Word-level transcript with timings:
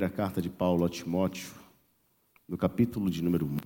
primeira 0.00 0.16
carta 0.16 0.40
de 0.40 0.48
Paulo 0.48 0.86
a 0.86 0.88
Timóteo, 0.88 1.52
no 2.48 2.56
capítulo 2.56 3.10
de 3.10 3.22
número 3.22 3.44
1. 3.44 3.56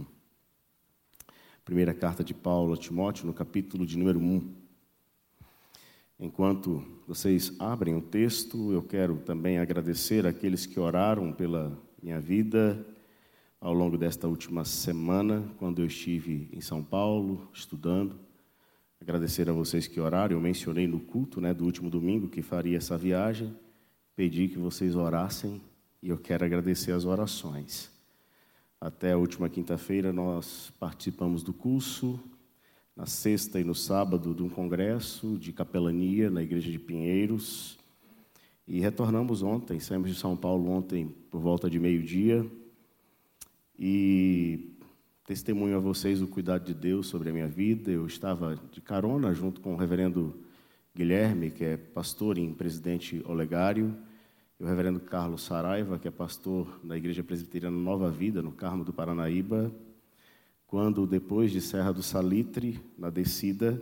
Primeira 1.64 1.94
carta 1.94 2.24
de 2.24 2.34
Paulo 2.34 2.74
a 2.74 2.76
Timóteo, 2.76 3.24
no 3.24 3.32
capítulo 3.32 3.86
de 3.86 3.96
número 3.96 4.18
1. 4.18 4.52
Enquanto 6.18 6.84
vocês 7.06 7.52
abrem 7.60 7.94
o 7.94 8.00
texto, 8.00 8.72
eu 8.72 8.82
quero 8.82 9.18
também 9.18 9.60
agradecer 9.60 10.26
aqueles 10.26 10.66
que 10.66 10.80
oraram 10.80 11.32
pela 11.32 11.80
minha 12.02 12.20
vida 12.20 12.84
ao 13.60 13.72
longo 13.72 13.96
desta 13.96 14.26
última 14.26 14.64
semana, 14.64 15.48
quando 15.56 15.82
eu 15.82 15.86
estive 15.86 16.48
em 16.52 16.60
São 16.60 16.82
Paulo 16.82 17.48
estudando. 17.52 18.18
Agradecer 19.00 19.48
a 19.48 19.52
vocês 19.52 19.86
que 19.86 20.00
oraram. 20.00 20.34
Eu 20.34 20.40
mencionei 20.40 20.88
no 20.88 20.98
culto 20.98 21.40
né, 21.40 21.54
do 21.54 21.64
último 21.64 21.88
domingo 21.88 22.26
que 22.26 22.42
faria 22.42 22.78
essa 22.78 22.98
viagem. 22.98 23.56
Pedi 24.16 24.48
que 24.48 24.58
vocês 24.58 24.96
orassem 24.96 25.62
e 26.04 26.10
eu 26.10 26.18
quero 26.18 26.44
agradecer 26.44 26.92
as 26.92 27.06
orações. 27.06 27.90
Até 28.78 29.12
a 29.12 29.16
última 29.16 29.48
quinta-feira 29.48 30.12
nós 30.12 30.70
participamos 30.78 31.42
do 31.42 31.50
curso, 31.50 32.20
na 32.94 33.06
sexta 33.06 33.58
e 33.58 33.64
no 33.64 33.74
sábado 33.74 34.34
de 34.34 34.42
um 34.42 34.50
congresso 34.50 35.38
de 35.38 35.50
capelania 35.50 36.28
na 36.28 36.42
igreja 36.42 36.70
de 36.70 36.78
Pinheiros. 36.78 37.78
E 38.68 38.80
retornamos 38.80 39.42
ontem, 39.42 39.80
saímos 39.80 40.10
de 40.10 40.14
São 40.14 40.36
Paulo 40.36 40.68
ontem 40.68 41.08
por 41.30 41.40
volta 41.40 41.70
de 41.70 41.80
meio-dia. 41.80 42.46
E 43.78 44.76
testemunho 45.26 45.78
a 45.78 45.80
vocês 45.80 46.20
o 46.20 46.28
cuidado 46.28 46.66
de 46.66 46.74
Deus 46.74 47.06
sobre 47.06 47.30
a 47.30 47.32
minha 47.32 47.48
vida. 47.48 47.90
Eu 47.90 48.06
estava 48.06 48.60
de 48.70 48.82
carona 48.82 49.32
junto 49.32 49.58
com 49.62 49.72
o 49.72 49.76
reverendo 49.78 50.38
Guilherme, 50.94 51.50
que 51.50 51.64
é 51.64 51.78
pastor 51.78 52.36
em 52.36 52.52
Presidente 52.52 53.22
Olegário 53.24 53.96
e 54.58 54.64
o 54.64 54.66
reverendo 54.66 55.00
Carlos 55.00 55.42
Saraiva, 55.42 55.98
que 55.98 56.06
é 56.06 56.10
pastor 56.10 56.80
da 56.84 56.96
Igreja 56.96 57.24
Presbiteriana 57.24 57.76
Nova 57.76 58.10
Vida, 58.10 58.42
no 58.42 58.52
Carmo 58.52 58.84
do 58.84 58.92
Paranaíba, 58.92 59.72
quando, 60.66 61.06
depois 61.06 61.50
de 61.50 61.60
Serra 61.60 61.92
do 61.92 62.02
Salitre, 62.02 62.80
na 62.98 63.10
descida, 63.10 63.80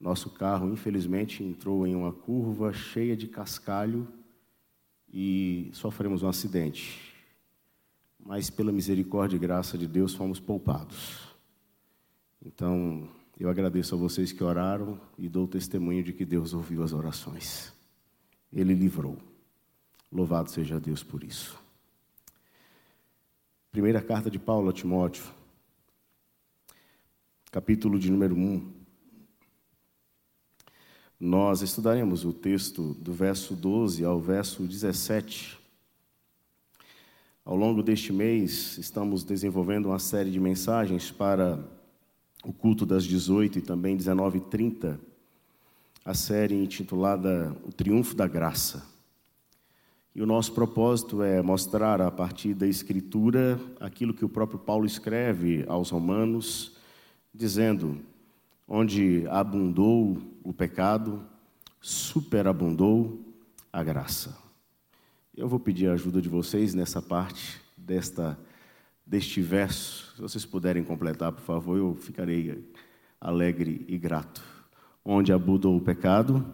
nosso 0.00 0.30
carro, 0.30 0.72
infelizmente, 0.72 1.42
entrou 1.42 1.86
em 1.86 1.94
uma 1.94 2.12
curva 2.12 2.72
cheia 2.72 3.16
de 3.16 3.26
cascalho 3.26 4.06
e 5.12 5.70
sofremos 5.72 6.22
um 6.22 6.28
acidente. 6.28 7.14
Mas, 8.24 8.48
pela 8.50 8.70
misericórdia 8.70 9.36
e 9.36 9.40
graça 9.40 9.76
de 9.76 9.86
Deus, 9.86 10.14
fomos 10.14 10.38
poupados. 10.38 11.28
Então, 12.44 13.08
eu 13.38 13.48
agradeço 13.48 13.94
a 13.94 13.98
vocês 13.98 14.32
que 14.32 14.44
oraram 14.44 15.00
e 15.18 15.28
dou 15.28 15.48
testemunho 15.48 16.02
de 16.02 16.12
que 16.12 16.24
Deus 16.24 16.54
ouviu 16.54 16.82
as 16.82 16.92
orações. 16.92 17.72
Ele 18.52 18.74
livrou. 18.74 19.27
Louvado 20.10 20.50
seja 20.50 20.80
Deus 20.80 21.02
por 21.02 21.22
isso. 21.22 21.58
Primeira 23.70 24.00
carta 24.00 24.30
de 24.30 24.38
Paulo 24.38 24.70
a 24.70 24.72
Timóteo, 24.72 25.24
capítulo 27.50 27.98
de 27.98 28.10
número 28.10 28.34
1. 28.34 28.72
Nós 31.20 31.60
estudaremos 31.60 32.24
o 32.24 32.32
texto 32.32 32.94
do 32.94 33.12
verso 33.12 33.54
12 33.54 34.02
ao 34.02 34.18
verso 34.18 34.62
17. 34.62 35.58
Ao 37.44 37.54
longo 37.54 37.82
deste 37.82 38.10
mês, 38.10 38.78
estamos 38.78 39.24
desenvolvendo 39.24 39.86
uma 39.86 39.98
série 39.98 40.30
de 40.30 40.40
mensagens 40.40 41.10
para 41.10 41.62
o 42.42 42.52
culto 42.52 42.86
das 42.86 43.04
18 43.04 43.58
e 43.58 43.62
também 43.62 43.96
19h30, 43.96 44.98
a 46.02 46.14
série 46.14 46.54
intitulada 46.54 47.54
O 47.66 47.72
Triunfo 47.72 48.14
da 48.14 48.26
Graça. 48.26 48.97
E 50.18 50.20
o 50.20 50.26
nosso 50.26 50.52
propósito 50.52 51.22
é 51.22 51.40
mostrar 51.40 52.00
a 52.00 52.10
partir 52.10 52.52
da 52.52 52.66
Escritura 52.66 53.56
aquilo 53.78 54.12
que 54.12 54.24
o 54.24 54.28
próprio 54.28 54.58
Paulo 54.58 54.84
escreve 54.84 55.64
aos 55.68 55.90
Romanos, 55.90 56.72
dizendo: 57.32 58.00
onde 58.66 59.24
abundou 59.28 60.18
o 60.42 60.52
pecado, 60.52 61.24
superabundou 61.80 63.20
a 63.72 63.84
graça. 63.84 64.36
Eu 65.36 65.46
vou 65.46 65.60
pedir 65.60 65.86
a 65.86 65.92
ajuda 65.92 66.20
de 66.20 66.28
vocês 66.28 66.74
nessa 66.74 67.00
parte 67.00 67.60
desta 67.76 68.36
deste 69.06 69.40
verso. 69.40 70.16
Se 70.16 70.20
vocês 70.20 70.44
puderem 70.44 70.82
completar, 70.82 71.30
por 71.30 71.42
favor, 71.42 71.78
eu 71.78 71.94
ficarei 71.94 72.68
alegre 73.20 73.84
e 73.86 73.96
grato. 73.96 74.42
Onde 75.04 75.32
abundou 75.32 75.76
o 75.76 75.80
pecado, 75.80 76.44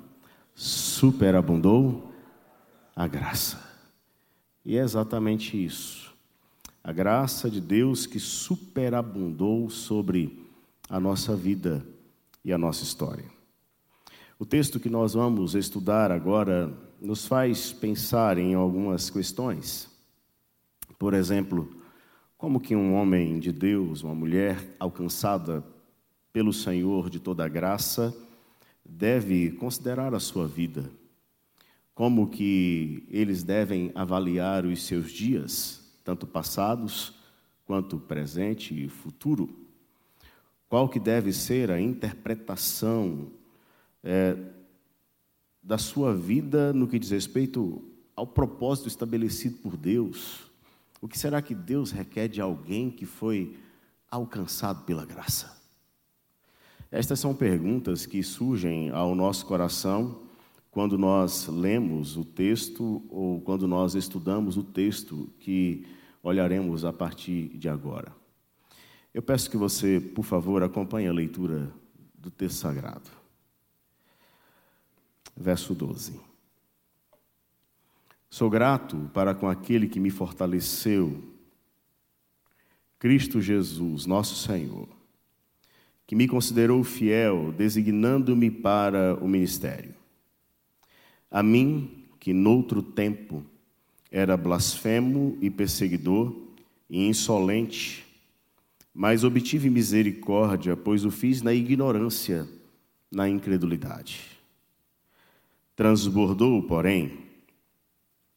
superabundou 0.55 2.13
a 2.95 3.07
graça. 3.09 3.61
E 4.65 4.77
é 4.77 4.81
exatamente 4.81 5.63
isso. 5.63 6.15
A 6.83 6.93
graça 6.93 7.51
de 7.51 7.61
Deus 7.61 8.07
que 8.07 8.21
superabundou 8.21 9.69
sobre 9.69 10.47
a 10.89 11.01
nossa 11.01 11.35
vida 11.35 11.85
e 12.45 12.53
a 12.53 12.59
nossa 12.59 12.85
história. 12.85 13.25
O 14.39 14.45
texto 14.45 14.79
que 14.79 14.91
nós 14.91 15.15
vamos 15.15 15.55
estudar 15.55 16.11
agora 16.11 16.73
nos 17.01 17.27
faz 17.27 17.73
pensar 17.73 18.39
em 18.39 18.55
algumas 18.55 19.11
questões. 19.11 19.89
Por 20.99 21.15
exemplo, 21.15 21.69
como 22.37 22.61
que 22.61 22.77
um 22.77 22.95
homem 22.95 23.39
de 23.39 23.53
Deus, 23.53 24.03
uma 24.03 24.15
mulher 24.15 24.77
alcançada 24.79 25.65
pelo 26.33 26.53
Senhor 26.53 27.09
de 27.09 27.19
toda 27.19 27.45
a 27.45 27.49
graça, 27.49 28.15
deve 28.85 29.53
considerar 29.53 30.15
a 30.15 30.21
sua 30.21 30.47
vida 30.47 30.91
como 31.95 32.29
que 32.29 33.07
eles 33.09 33.43
devem 33.43 33.93
avaliar 33.95 34.67
os 34.67 34.83
seus 34.83 35.13
dias, 35.13 35.81
tanto 36.03 36.27
passados 36.27 37.15
quanto 37.65 37.99
presente 37.99 38.75
e 38.75 38.89
futuro. 38.89 39.49
Qual 40.69 40.89
que 40.89 40.99
deve 40.99 41.33
ser 41.33 41.71
a 41.71 41.81
interpretação 41.81 43.31
é, 44.03 44.37
da 45.63 45.79
sua 45.79 46.15
vida 46.15 46.73
no 46.73 46.89
que 46.89 46.99
diz 46.99 47.11
respeito 47.11 47.83
ao 48.17 48.27
propósito 48.27 48.89
estabelecido 48.89 49.59
por 49.59 49.77
Deus? 49.77 50.51
O 51.01 51.07
que 51.07 51.19
será 51.19 51.41
que 51.41 51.55
Deus 51.55 51.93
requer 51.93 52.29
de 52.29 52.41
alguém 52.41 52.91
que 52.91 53.07
foi 53.07 53.57
alcançado 54.11 54.85
pela 54.85 55.05
graça? 55.05 55.57
Estas 56.91 57.21
são 57.21 57.35
perguntas 57.35 58.05
que 58.05 58.23
surgem 58.23 58.91
ao 58.91 59.15
nosso 59.15 59.47
coração 59.47 60.25
quando 60.75 60.99
nós 60.99 61.47
lemos 61.47 62.17
o 62.17 62.25
texto 62.25 63.01
ou 63.09 63.41
quando 63.41 63.69
nós 63.69 63.95
estudamos 63.95 64.57
o 64.57 64.65
texto 64.65 65.33
que 65.39 65.87
olharemos 66.21 66.85
a 66.85 66.93
partir 66.93 67.57
de 67.57 67.69
agora. 67.69 68.13
Eu 69.15 69.23
peço 69.23 69.49
que 69.49 69.57
você, 69.57 70.01
por 70.01 70.25
favor, 70.25 70.65
acompanhe 70.65 71.07
a 71.07 71.13
leitura 71.13 71.73
do 72.19 72.29
texto 72.29 72.57
sagrado. 72.57 73.09
Verso 75.37 75.77
12. 75.77 76.21
Sou 78.29 78.51
grato 78.51 79.09
para 79.15 79.33
com 79.33 79.49
aquele 79.49 79.87
que 79.87 80.01
me 80.01 80.11
fortaleceu, 80.11 81.23
Cristo 82.99 83.41
Jesus, 83.41 84.07
nosso 84.07 84.35
Senhor, 84.35 84.89
que 86.05 86.17
me 86.17 86.27
considerou 86.27 86.83
fiel, 86.83 87.53
designando-me 87.53 88.51
para 88.51 89.15
o 89.23 89.29
ministério 89.29 90.03
a 91.35 91.43
mim, 91.43 91.91
que 92.21 92.33
noutro 92.33 92.81
tempo 92.81 93.45
era 94.09 94.37
blasfemo 94.37 95.37
e 95.41 95.51
perseguidor 95.51 96.33
e 96.89 97.09
insolente, 97.09 98.07
mas 98.95 99.25
obtive 99.25 99.69
misericórdia, 99.69 100.77
pois 100.77 101.05
o 101.05 101.11
fiz 101.11 101.43
na 101.43 101.53
ignorância, 101.53 102.49
na 103.11 103.29
incredulidade. 103.29 104.21
Transbordou, 105.75 106.63
porém, 106.63 107.19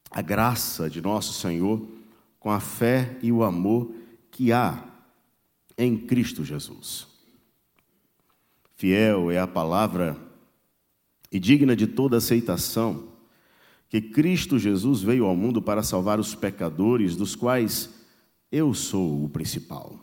a 0.09 0.23
graça 0.23 0.89
de 0.89 0.99
nosso 0.99 1.33
Senhor 1.33 1.87
com 2.39 2.49
a 2.49 2.59
fé 2.59 3.15
e 3.21 3.31
o 3.31 3.43
amor 3.43 3.93
que 4.31 4.51
há 4.51 4.83
em 5.77 5.95
Cristo 5.95 6.43
Jesus. 6.43 7.05
Fiel 8.75 9.29
é 9.29 9.37
a 9.37 9.45
palavra 9.45 10.26
e 11.31 11.39
digna 11.39 11.75
de 11.75 11.87
toda 11.87 12.17
aceitação, 12.17 13.09
que 13.89 14.01
Cristo 14.01 14.59
Jesus 14.59 15.01
veio 15.01 15.25
ao 15.25 15.35
mundo 15.35 15.61
para 15.61 15.83
salvar 15.83 16.19
os 16.19 16.35
pecadores, 16.35 17.15
dos 17.15 17.35
quais 17.35 17.89
eu 18.51 18.73
sou 18.73 19.23
o 19.23 19.29
principal. 19.29 19.99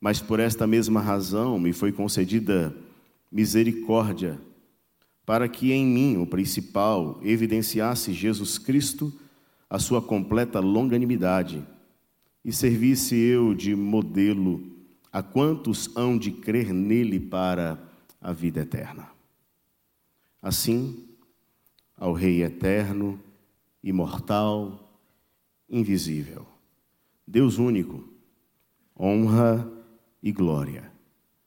Mas 0.00 0.20
por 0.20 0.40
esta 0.40 0.66
mesma 0.66 1.00
razão 1.00 1.58
me 1.58 1.72
foi 1.72 1.92
concedida 1.92 2.74
misericórdia, 3.30 4.40
para 5.24 5.48
que 5.48 5.72
em 5.72 5.86
mim, 5.86 6.16
o 6.16 6.26
principal, 6.26 7.20
evidenciasse 7.22 8.12
Jesus 8.12 8.58
Cristo 8.58 9.12
a 9.70 9.78
sua 9.78 10.02
completa 10.02 10.60
longanimidade 10.60 11.64
e 12.44 12.52
servisse 12.52 13.14
eu 13.14 13.54
de 13.54 13.74
modelo 13.74 14.60
a 15.12 15.22
quantos 15.22 15.90
hão 15.96 16.18
de 16.18 16.30
crer 16.30 16.72
nele 16.72 17.20
para 17.20 17.78
a 18.20 18.32
vida 18.32 18.60
eterna. 18.60 19.08
Assim, 20.42 21.08
ao 21.96 22.12
Rei 22.12 22.42
eterno, 22.42 23.18
imortal, 23.82 25.00
invisível. 25.70 26.44
Deus 27.26 27.58
único, 27.58 28.12
honra 28.98 29.70
e 30.20 30.32
glória 30.32 30.92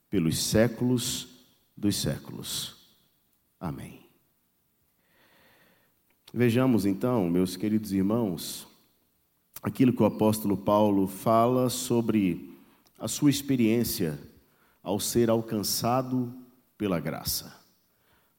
pelos 0.09 0.41
séculos 0.41 1.27
dos 1.75 1.97
séculos. 1.97 2.95
Amém. 3.59 4.05
Vejamos 6.33 6.85
então, 6.85 7.29
meus 7.29 7.55
queridos 7.55 7.91
irmãos, 7.91 8.67
aquilo 9.61 9.93
que 9.93 10.03
o 10.03 10.05
apóstolo 10.05 10.57
Paulo 10.57 11.07
fala 11.07 11.69
sobre 11.69 12.57
a 12.99 13.07
sua 13.07 13.29
experiência 13.29 14.19
ao 14.81 14.99
ser 14.99 15.29
alcançado 15.29 16.33
pela 16.77 16.99
graça. 16.99 17.54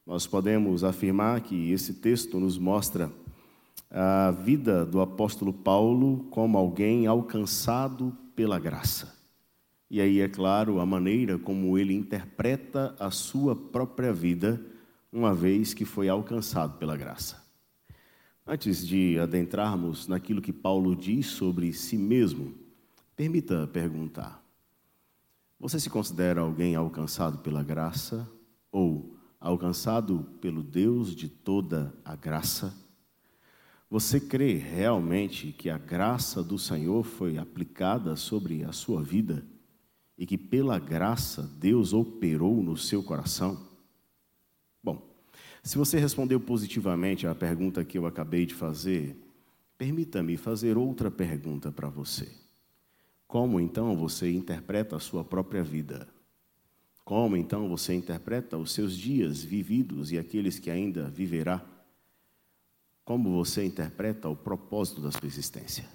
Nós 0.07 0.25
podemos 0.25 0.85
afirmar 0.85 1.41
que 1.41 1.69
esse 1.69 1.95
texto 1.95 2.39
nos 2.39 2.57
mostra 2.57 3.11
a 3.91 4.31
vida 4.31 4.85
do 4.85 5.01
apóstolo 5.01 5.51
Paulo 5.51 6.25
como 6.31 6.57
alguém 6.57 7.05
alcançado 7.05 8.15
pela 8.33 8.57
graça. 8.57 9.13
E 9.91 9.99
aí, 9.99 10.21
é 10.21 10.29
claro, 10.29 10.79
a 10.79 10.85
maneira 10.85 11.37
como 11.37 11.77
ele 11.77 11.93
interpreta 11.93 12.95
a 12.97 13.11
sua 13.11 13.53
própria 13.53 14.13
vida, 14.13 14.61
uma 15.11 15.35
vez 15.35 15.73
que 15.73 15.83
foi 15.83 16.07
alcançado 16.07 16.77
pela 16.77 16.95
graça. 16.95 17.45
Antes 18.45 18.87
de 18.87 19.19
adentrarmos 19.19 20.07
naquilo 20.07 20.41
que 20.41 20.53
Paulo 20.53 20.95
diz 20.95 21.25
sobre 21.25 21.73
si 21.73 21.97
mesmo, 21.97 22.53
permita 23.13 23.67
perguntar: 23.67 24.41
Você 25.59 25.81
se 25.81 25.89
considera 25.89 26.39
alguém 26.39 26.77
alcançado 26.77 27.39
pela 27.39 27.61
graça 27.61 28.25
ou 28.71 29.16
alcançado 29.39 30.27
pelo 30.41 30.63
Deus 30.63 31.15
de 31.15 31.29
toda 31.29 31.93
a 32.03 32.15
graça? 32.15 32.73
Você 33.89 34.19
crê 34.19 34.53
realmente 34.53 35.51
que 35.51 35.69
a 35.69 35.77
graça 35.77 36.43
do 36.43 36.59
Senhor 36.59 37.03
foi 37.03 37.37
aplicada 37.37 38.15
sobre 38.15 38.63
a 38.63 38.71
sua 38.71 39.01
vida 39.01 39.45
e 40.17 40.25
que 40.25 40.37
pela 40.37 40.79
graça 40.79 41.43
Deus 41.59 41.93
operou 41.93 42.61
no 42.61 42.75
seu 42.75 43.01
coração? 43.03 43.67
Se 45.67 45.77
você 45.77 45.99
respondeu 45.99 46.39
positivamente 46.39 47.27
à 47.27 47.35
pergunta 47.35 47.83
que 47.83 47.97
eu 47.97 48.05
acabei 48.05 48.45
de 48.45 48.53
fazer, 48.53 49.21
permita-me 49.77 50.37
fazer 50.37 50.77
outra 50.77 51.11
pergunta 51.11 51.69
para 51.73 51.89
você. 51.89 52.31
Como 53.27 53.59
então 53.59 53.93
você 53.93 54.31
interpreta 54.31 54.95
a 54.95 54.99
sua 55.01 55.25
própria 55.25 55.61
vida? 55.61 56.07
Como 57.07 57.37
então 57.37 57.69
você 57.69 57.93
interpreta 57.93 58.57
os 58.57 58.73
seus 58.73 58.97
dias 58.97 59.41
vividos 59.41 60.11
e 60.11 60.19
aqueles 60.19 60.59
que 60.59 60.69
ainda 60.69 61.09
viverá? 61.09 61.63
Como 63.05 63.31
você 63.31 63.63
interpreta 63.63 64.27
o 64.27 64.35
propósito 64.35 64.99
da 64.99 65.09
sua 65.09 65.25
existência? 65.25 65.85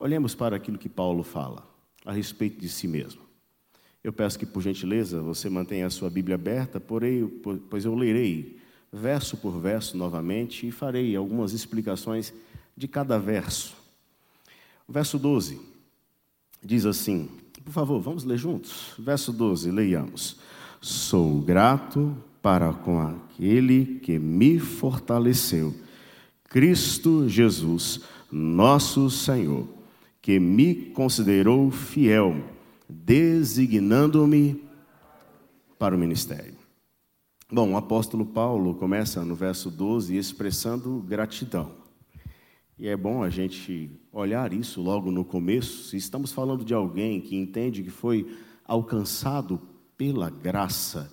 Olhemos 0.00 0.34
para 0.34 0.56
aquilo 0.56 0.78
que 0.78 0.88
Paulo 0.88 1.22
fala 1.22 1.68
a 2.02 2.12
respeito 2.12 2.58
de 2.58 2.66
si 2.66 2.88
mesmo. 2.88 3.20
Eu 4.02 4.10
peço 4.10 4.38
que, 4.38 4.46
por 4.46 4.62
gentileza, 4.62 5.20
você 5.20 5.50
mantenha 5.50 5.86
a 5.86 5.90
sua 5.90 6.08
Bíblia 6.08 6.36
aberta, 6.36 6.80
porém, 6.80 7.28
pois 7.68 7.84
eu 7.84 7.94
lerei 7.94 8.58
verso 8.90 9.36
por 9.36 9.60
verso 9.60 9.98
novamente 9.98 10.66
e 10.66 10.72
farei 10.72 11.14
algumas 11.14 11.52
explicações 11.52 12.32
de 12.74 12.88
cada 12.88 13.18
verso. 13.18 13.76
O 14.88 14.92
verso 14.94 15.18
12 15.18 15.60
diz 16.62 16.86
assim: 16.86 17.43
por 17.64 17.72
favor, 17.72 18.00
vamos 18.00 18.24
ler 18.24 18.38
juntos? 18.38 18.92
Verso 18.98 19.32
12, 19.32 19.70
leiamos. 19.70 20.36
Sou 20.80 21.40
grato 21.40 22.16
para 22.42 22.72
com 22.72 23.00
aquele 23.00 24.00
que 24.00 24.18
me 24.18 24.58
fortaleceu, 24.58 25.74
Cristo 26.44 27.26
Jesus, 27.26 28.02
nosso 28.30 29.08
Senhor, 29.08 29.66
que 30.20 30.38
me 30.38 30.74
considerou 30.74 31.70
fiel 31.70 32.44
designando-me 32.88 34.62
para 35.78 35.96
o 35.96 35.98
ministério. 35.98 36.54
Bom, 37.50 37.72
o 37.72 37.76
apóstolo 37.76 38.26
Paulo 38.26 38.74
começa 38.74 39.24
no 39.24 39.34
verso 39.34 39.70
12 39.70 40.16
expressando 40.16 40.98
gratidão. 41.06 41.83
E 42.78 42.88
é 42.88 42.96
bom 42.96 43.22
a 43.22 43.30
gente 43.30 43.90
olhar 44.12 44.52
isso 44.52 44.82
logo 44.82 45.10
no 45.10 45.24
começo. 45.24 45.84
Se 45.84 45.96
estamos 45.96 46.32
falando 46.32 46.64
de 46.64 46.74
alguém 46.74 47.20
que 47.20 47.36
entende 47.36 47.82
que 47.82 47.90
foi 47.90 48.26
alcançado 48.64 49.60
pela 49.96 50.28
graça, 50.28 51.12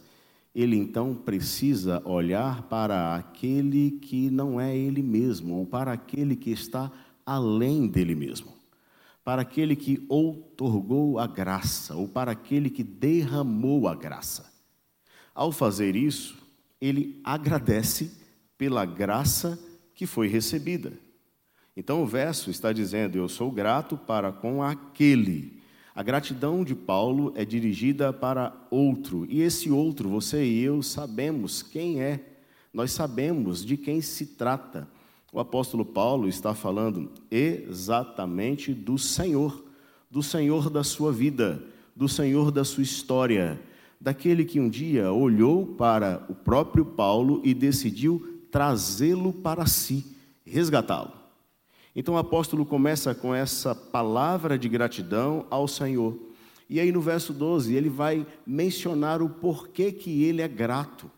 ele 0.54 0.76
então 0.76 1.14
precisa 1.14 2.02
olhar 2.06 2.64
para 2.64 3.16
aquele 3.16 3.92
que 3.92 4.30
não 4.30 4.60
é 4.60 4.76
ele 4.76 5.04
mesmo, 5.04 5.56
ou 5.56 5.66
para 5.66 5.94
aquele 5.94 6.36
que 6.36 6.52
está 6.52 6.92
além 7.26 7.88
dele 7.88 8.16
mesmo 8.16 8.62
para 9.24 9.44
aquele 9.44 9.76
que 9.76 10.04
outorgou 10.10 11.20
a 11.20 11.28
graça, 11.28 11.96
ou 11.96 12.08
para 12.08 12.32
aquele 12.32 12.70
que 12.70 12.84
derramou 12.84 13.88
a 13.88 13.96
graça. 13.96 14.52
Ao 15.34 15.52
fazer 15.52 15.96
isso, 15.96 16.38
ele 16.80 17.22
agradece 17.24 18.12
pela 18.58 18.84
graça 18.84 19.60
que 19.94 20.06
foi 20.06 20.28
recebida. 20.28 20.94
Então 21.76 22.04
o 22.04 22.06
verso 22.06 22.50
está 22.50 22.74
dizendo: 22.74 23.18
Eu 23.18 23.30
sou 23.30 23.52
grato 23.52 23.98
para 23.98 24.32
com 24.32 24.62
aquele. 24.62 25.62
A 25.94 26.04
gratidão 26.04 26.64
de 26.64 26.74
Paulo 26.74 27.34
é 27.36 27.44
dirigida 27.44 28.14
para 28.14 28.54
outro, 28.70 29.26
e 29.30 29.42
esse 29.42 29.70
outro, 29.70 30.08
você 30.08 30.46
e 30.46 30.62
eu 30.62 30.82
sabemos 30.82 31.62
quem 31.62 32.02
é, 32.02 32.26
nós 32.74 32.92
sabemos 32.92 33.66
de 33.66 33.76
quem 33.76 34.02
se 34.02 34.26
trata. 34.26 34.88
O 35.34 35.40
apóstolo 35.40 35.86
Paulo 35.86 36.28
está 36.28 36.54
falando 36.54 37.12
exatamente 37.30 38.74
do 38.74 38.98
Senhor, 38.98 39.64
do 40.10 40.24
Senhor 40.24 40.70
da 40.70 40.84
sua 40.84 41.12
vida, 41.12 41.62
do 41.96 42.08
Senhor 42.08 42.52
da 42.52 42.64
sua 42.64 42.84
história, 42.84 43.62
daquele 44.00 44.46
que 44.46 44.60
um 44.60 44.70
dia 44.70 45.12
olhou 45.12 45.66
para 45.66 46.26
o 46.30 46.36
próprio 46.36 46.86
Paulo 46.86 47.42
e 47.44 47.54
decidiu 47.54 48.42
trazê-lo 48.50 49.32
para 49.32 49.66
si, 49.66 50.06
resgatá-lo. 50.46 51.21
Então 51.96 52.16
o 52.16 52.18
apóstolo 52.18 52.66
começa 52.66 53.14
com 53.14 53.36
essa 53.36 53.76
palavra 53.76 54.58
de 54.58 54.70
gratidão 54.70 55.46
ao 55.50 55.68
Senhor. 55.68 56.18
E 56.70 56.80
aí 56.80 56.92
no 56.92 57.02
verso 57.02 57.34
12 57.34 57.74
ele 57.74 57.90
vai 57.90 58.26
mencionar 58.48 59.22
o 59.22 59.30
porquê 59.30 59.92
que 59.92 60.24
ele 60.24 60.42
é 60.42 60.48
grato. 60.48 61.12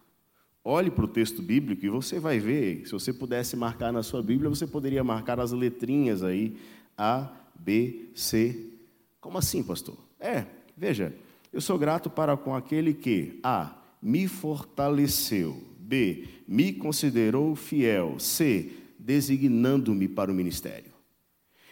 Olhe 0.65 0.89
para 0.89 1.05
o 1.05 1.09
texto 1.09 1.41
bíblico 1.41 1.85
e 1.85 1.89
você 1.89 2.19
vai 2.19 2.39
ver, 2.39 2.85
se 2.85 2.91
você 2.93 3.11
pudesse 3.11 3.55
marcar 3.55 3.91
na 3.91 4.01
sua 4.01 4.23
Bíblia, 4.23 4.49
você 4.49 4.65
poderia 4.65 5.03
marcar 5.03 5.39
as 5.39 5.51
letrinhas 5.51 6.23
aí, 6.23 6.55
A, 6.97 7.29
B, 7.53 8.09
C. 8.15 8.71
Como 9.19 9.37
assim, 9.37 9.61
pastor? 9.61 9.97
É, 10.19 10.45
veja, 10.75 11.13
eu 11.51 11.59
sou 11.59 11.77
grato 11.77 12.09
para 12.09 12.37
com 12.37 12.55
aquele 12.55 12.93
que, 12.93 13.39
A, 13.43 13.75
me 14.01 14.27
fortaleceu, 14.27 15.61
B, 15.77 16.27
me 16.47 16.71
considerou 16.73 17.55
fiel, 17.55 18.17
C, 18.17 18.71
designando-me 19.03 20.07
para 20.07 20.31
o 20.31 20.35
ministério. 20.35 20.93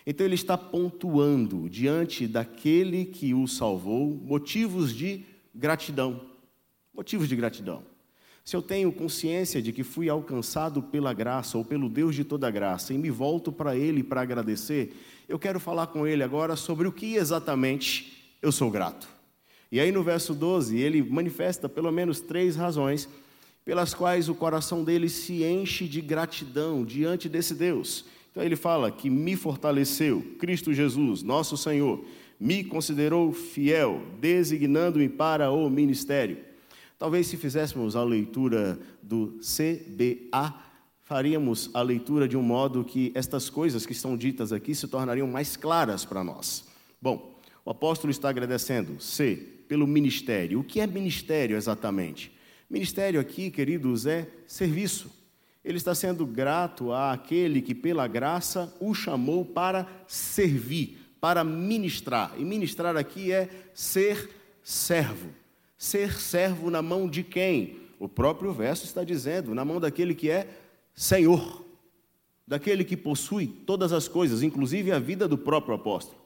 Então 0.06 0.26
ele 0.26 0.36
está 0.36 0.58
pontuando 0.58 1.70
diante 1.70 2.28
daquele 2.28 3.06
que 3.06 3.34
o 3.34 3.48
salvou 3.48 4.20
motivos 4.24 4.94
de 4.94 5.24
gratidão. 5.54 6.22
Motivos 6.94 7.30
de 7.30 7.36
gratidão. 7.36 7.84
Se 8.44 8.56
eu 8.56 8.62
tenho 8.62 8.92
consciência 8.92 9.62
de 9.62 9.72
que 9.72 9.84
fui 9.84 10.10
alcançado 10.10 10.82
pela 10.82 11.14
graça 11.14 11.58
ou 11.58 11.64
pelo 11.64 11.88
Deus 11.88 12.16
de 12.16 12.24
toda 12.24 12.50
graça 12.50 12.94
e 12.94 12.98
me 12.98 13.12
volto 13.12 13.52
para 13.52 13.78
Ele 13.78 14.04
para 14.04 14.22
agradecer, 14.22 14.94
eu 15.30 15.38
quero 15.38 15.60
falar 15.60 15.88
com 15.88 16.08
Ele 16.08 16.24
agora 16.24 16.56
sobre 16.56 16.88
o 16.88 16.92
que 16.92 17.16
exatamente 17.16 18.36
eu 18.42 18.52
sou 18.52 18.72
grato. 18.72 19.08
E 19.72 19.80
aí 19.80 19.92
no 19.92 20.04
verso 20.04 20.34
12, 20.34 20.78
ele 20.78 21.02
manifesta 21.02 21.70
pelo 21.70 21.92
menos 21.92 22.20
três 22.20 22.58
razões 22.58 23.08
pelas 23.64 23.94
quais 23.94 24.30
o 24.30 24.36
coração 24.36 24.84
dele 24.84 25.10
se 25.10 25.44
enche 25.44 25.88
de 25.88 26.02
gratidão 26.02 26.84
diante 26.84 27.30
desse 27.30 27.54
Deus. 27.54 28.06
Então 28.32 28.44
ele 28.44 28.56
fala 28.56 28.92
que 28.92 29.10
me 29.10 29.36
fortaleceu, 29.36 30.22
Cristo 30.40 30.74
Jesus, 30.74 31.22
nosso 31.22 31.58
Senhor, 31.58 32.04
me 32.40 32.64
considerou 32.64 33.32
fiel, 33.32 34.02
designando-me 34.20 35.08
para 35.08 35.52
o 35.52 35.70
ministério. 35.70 36.38
Talvez 36.98 37.28
se 37.28 37.38
fizéssemos 37.38 37.96
a 37.96 38.04
leitura 38.04 38.80
do 39.02 39.40
CBA, 39.40 40.54
faríamos 41.04 41.70
a 41.74 41.82
leitura 41.82 42.28
de 42.28 42.38
um 42.38 42.42
modo 42.42 42.86
que 42.86 43.12
estas 43.14 43.50
coisas 43.50 43.86
que 43.86 43.92
estão 43.92 44.16
ditas 44.16 44.54
aqui 44.54 44.74
se 44.74 44.88
tornariam 44.88 45.28
mais 45.28 45.58
claras 45.58 46.06
para 46.06 46.24
nós. 46.24 46.66
Bom, 47.02 47.40
o 47.66 47.70
apóstolo 47.70 48.10
está 48.10 48.30
agradecendo, 48.30 49.00
C, 49.02 49.36
pelo 49.68 49.86
ministério. 49.86 50.60
O 50.60 50.64
que 50.64 50.80
é 50.80 50.88
ministério 50.88 51.58
exatamente? 51.58 52.32
Ministério 52.72 53.20
aqui, 53.20 53.52
queridos, 53.52 54.06
é 54.06 54.30
serviço. 54.48 55.12
Ele 55.62 55.76
está 55.76 55.94
sendo 55.94 56.26
grato 56.26 56.94
àquele 56.94 57.62
que, 57.62 57.76
pela 57.76 58.08
graça, 58.08 58.74
o 58.80 58.94
chamou 58.94 59.44
para 59.44 59.86
servir, 60.08 60.98
para 61.20 61.44
ministrar. 61.44 62.34
E 62.38 62.46
ministrar 62.46 62.96
aqui 62.96 63.30
é 63.30 63.50
ser 63.74 64.30
servo. 64.64 65.32
Ser 65.78 66.14
servo 66.18 66.70
na 66.70 66.82
mão 66.82 67.10
de 67.10 67.24
quem? 67.24 67.76
O 68.00 68.08
próprio 68.08 68.54
verso 68.54 68.86
está 68.86 69.04
dizendo, 69.04 69.54
na 69.54 69.66
mão 69.66 69.78
daquele 69.78 70.16
que 70.16 70.30
é 70.30 70.48
Senhor. 70.96 71.66
daquele 72.48 72.84
que 72.84 72.98
possui 72.98 73.48
todas 73.48 73.94
as 73.94 74.10
coisas, 74.10 74.44
inclusive 74.44 74.92
a 74.92 75.00
vida 75.00 75.26
do 75.26 75.38
próprio 75.38 75.76
apóstolo. 75.76 76.20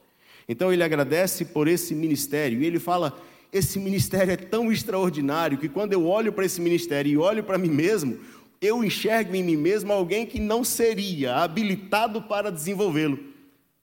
Então 0.48 0.72
ele 0.72 0.82
agradece 0.82 1.44
por 1.44 1.68
esse 1.68 1.94
ministério 1.94 2.62
e 2.62 2.66
ele 2.66 2.80
fala: 2.80 3.16
esse 3.52 3.78
ministério 3.78 4.32
é 4.32 4.36
tão 4.36 4.70
extraordinário 4.70 5.58
que 5.58 5.68
quando 5.68 5.92
eu 5.92 6.06
olho 6.06 6.32
para 6.32 6.44
esse 6.44 6.60
ministério 6.60 7.10
e 7.10 7.16
olho 7.16 7.44
para 7.44 7.58
mim 7.58 7.70
mesmo, 7.70 8.18
eu 8.60 8.82
enxergo 8.82 9.34
em 9.34 9.42
mim 9.42 9.56
mesmo 9.56 9.92
alguém 9.92 10.26
que 10.26 10.40
não 10.40 10.64
seria 10.64 11.36
habilitado 11.36 12.22
para 12.22 12.50
desenvolvê-lo. 12.50 13.18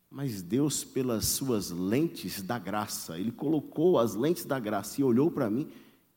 Mas 0.09 0.41
Deus, 0.41 0.83
pelas 0.83 1.25
suas 1.25 1.71
lentes 1.71 2.41
da 2.41 2.59
graça, 2.59 3.17
Ele 3.17 3.31
colocou 3.31 3.97
as 3.97 4.13
lentes 4.13 4.45
da 4.45 4.59
graça 4.59 5.01
e 5.01 5.03
olhou 5.03 5.31
para 5.31 5.49
mim 5.49 5.67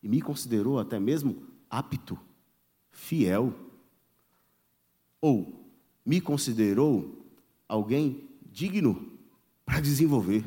e 0.02 0.08
me 0.08 0.20
considerou 0.20 0.78
até 0.78 1.00
mesmo 1.00 1.42
apto, 1.70 2.18
fiel, 2.90 3.54
ou 5.20 5.66
me 6.04 6.20
considerou 6.20 7.24
alguém 7.68 8.28
digno 8.52 9.12
para 9.64 9.80
desenvolver. 9.80 10.44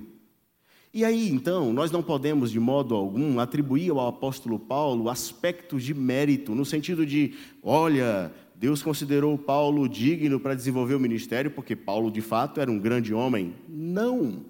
E 0.91 1.05
aí, 1.05 1.29
então, 1.29 1.71
nós 1.71 1.91
não 1.91 2.01
podemos, 2.01 2.51
de 2.51 2.59
modo 2.59 2.95
algum, 2.95 3.39
atribuir 3.39 3.91
ao 3.91 4.07
apóstolo 4.07 4.57
Paulo 4.57 5.07
aspectos 5.07 5.83
de 5.83 5.93
mérito, 5.93 6.55
no 6.55 6.65
sentido 6.65 7.05
de, 7.05 7.35
olha, 7.61 8.33
Deus 8.55 8.81
considerou 8.81 9.37
Paulo 9.37 9.87
digno 9.87 10.39
para 10.39 10.55
desenvolver 10.55 10.95
o 10.95 10.99
ministério, 10.99 11.51
porque 11.51 11.75
Paulo, 11.75 12.09
de 12.11 12.21
fato, 12.21 12.59
era 12.59 12.71
um 12.71 12.79
grande 12.79 13.13
homem. 13.13 13.53
Não. 13.67 14.43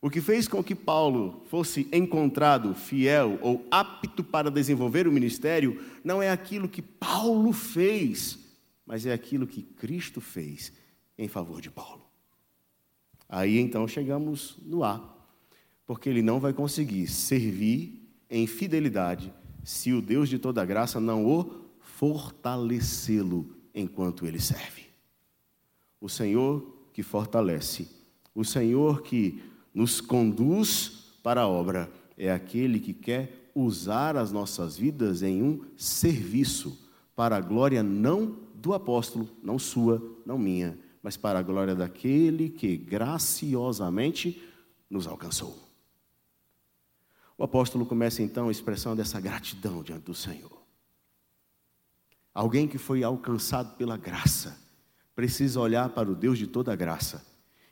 O 0.00 0.08
que 0.08 0.20
fez 0.20 0.46
com 0.46 0.62
que 0.62 0.74
Paulo 0.74 1.42
fosse 1.46 1.88
encontrado 1.90 2.74
fiel 2.74 3.38
ou 3.42 3.66
apto 3.70 4.22
para 4.22 4.50
desenvolver 4.50 5.08
o 5.08 5.12
ministério 5.12 5.80
não 6.04 6.22
é 6.22 6.30
aquilo 6.30 6.68
que 6.68 6.82
Paulo 6.82 7.52
fez, 7.52 8.38
mas 8.86 9.06
é 9.06 9.12
aquilo 9.12 9.46
que 9.46 9.62
Cristo 9.62 10.20
fez 10.20 10.72
em 11.18 11.26
favor 11.26 11.60
de 11.60 11.70
Paulo. 11.70 12.03
Aí 13.34 13.58
então 13.58 13.88
chegamos 13.88 14.56
no 14.64 14.84
A, 14.84 15.02
porque 15.84 16.08
ele 16.08 16.22
não 16.22 16.38
vai 16.38 16.52
conseguir 16.52 17.08
servir 17.08 18.08
em 18.30 18.46
fidelidade 18.46 19.34
se 19.64 19.92
o 19.92 20.00
Deus 20.00 20.28
de 20.28 20.38
toda 20.38 20.64
graça 20.64 21.00
não 21.00 21.26
o 21.26 21.50
fortalecê-lo 21.80 23.50
enquanto 23.74 24.24
ele 24.24 24.38
serve. 24.38 24.84
O 26.00 26.08
Senhor 26.08 26.86
que 26.92 27.02
fortalece, 27.02 27.88
o 28.32 28.44
Senhor 28.44 29.02
que 29.02 29.42
nos 29.74 30.00
conduz 30.00 31.10
para 31.20 31.40
a 31.40 31.48
obra, 31.48 31.90
é 32.16 32.30
aquele 32.30 32.78
que 32.78 32.94
quer 32.94 33.50
usar 33.52 34.16
as 34.16 34.30
nossas 34.30 34.76
vidas 34.76 35.24
em 35.24 35.42
um 35.42 35.60
serviço 35.76 36.88
para 37.16 37.34
a 37.38 37.40
glória 37.40 37.82
não 37.82 38.36
do 38.54 38.72
apóstolo, 38.72 39.28
não 39.42 39.58
sua, 39.58 40.00
não 40.24 40.38
minha, 40.38 40.78
mas 41.04 41.18
para 41.18 41.38
a 41.38 41.42
glória 41.42 41.74
daquele 41.74 42.48
que 42.48 42.78
graciosamente 42.78 44.42
nos 44.88 45.06
alcançou. 45.06 45.54
O 47.36 47.44
apóstolo 47.44 47.84
começa 47.84 48.22
então 48.22 48.50
expressando 48.50 49.02
essa 49.02 49.20
gratidão 49.20 49.82
diante 49.82 50.04
do 50.04 50.14
Senhor. 50.14 50.64
Alguém 52.32 52.66
que 52.66 52.78
foi 52.78 53.04
alcançado 53.04 53.76
pela 53.76 53.98
graça 53.98 54.58
precisa 55.14 55.60
olhar 55.60 55.90
para 55.90 56.10
o 56.10 56.14
Deus 56.14 56.38
de 56.38 56.46
toda 56.46 56.72
a 56.72 56.76
graça 56.76 57.22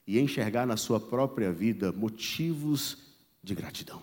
e 0.06 0.20
enxergar 0.20 0.66
na 0.66 0.76
sua 0.76 1.00
própria 1.00 1.50
vida 1.50 1.90
motivos 1.90 2.98
de 3.42 3.54
gratidão. 3.54 4.02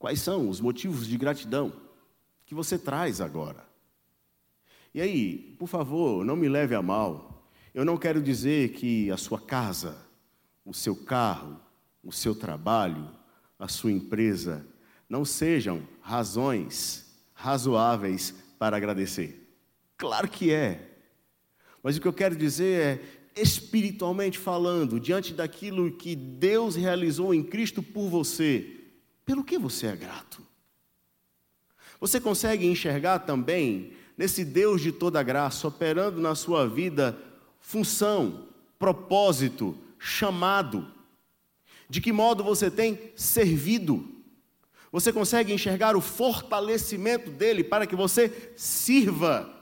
Quais 0.00 0.20
são 0.20 0.48
os 0.48 0.60
motivos 0.60 1.06
de 1.06 1.16
gratidão 1.16 1.72
que 2.44 2.56
você 2.56 2.76
traz 2.76 3.20
agora? 3.20 3.71
E 4.94 5.00
aí, 5.00 5.54
por 5.58 5.66
favor, 5.66 6.24
não 6.24 6.36
me 6.36 6.48
leve 6.48 6.74
a 6.74 6.82
mal. 6.82 7.48
Eu 7.74 7.84
não 7.84 7.96
quero 7.96 8.22
dizer 8.22 8.72
que 8.72 9.10
a 9.10 9.16
sua 9.16 9.40
casa, 9.40 9.96
o 10.64 10.74
seu 10.74 10.94
carro, 10.94 11.58
o 12.04 12.12
seu 12.12 12.34
trabalho, 12.34 13.08
a 13.58 13.68
sua 13.68 13.92
empresa 13.92 14.66
não 15.08 15.24
sejam 15.24 15.82
razões 16.00 17.06
razoáveis 17.32 18.34
para 18.58 18.76
agradecer. 18.76 19.56
Claro 19.96 20.28
que 20.28 20.52
é. 20.52 20.90
Mas 21.82 21.96
o 21.96 22.00
que 22.00 22.08
eu 22.08 22.12
quero 22.12 22.36
dizer 22.36 22.80
é, 23.34 23.40
espiritualmente 23.40 24.38
falando, 24.38 25.00
diante 25.00 25.32
daquilo 25.32 25.92
que 25.96 26.14
Deus 26.14 26.76
realizou 26.76 27.32
em 27.32 27.42
Cristo 27.42 27.82
por 27.82 28.08
você, 28.08 28.80
pelo 29.24 29.44
que 29.44 29.58
você 29.58 29.86
é 29.86 29.96
grato? 29.96 30.42
Você 32.00 32.20
consegue 32.20 32.66
enxergar 32.66 33.20
também 33.20 33.92
nesse 34.22 34.44
Deus 34.44 34.80
de 34.80 34.92
toda 34.92 35.20
graça, 35.20 35.66
operando 35.66 36.20
na 36.20 36.36
sua 36.36 36.64
vida 36.68 37.18
função, 37.58 38.44
propósito, 38.78 39.76
chamado. 39.98 40.86
De 41.90 42.00
que 42.00 42.12
modo 42.12 42.44
você 42.44 42.70
tem 42.70 43.10
servido? 43.16 44.08
Você 44.92 45.12
consegue 45.12 45.52
enxergar 45.52 45.96
o 45.96 46.00
fortalecimento 46.00 47.32
dele 47.32 47.64
para 47.64 47.84
que 47.84 47.96
você 47.96 48.52
sirva? 48.54 49.52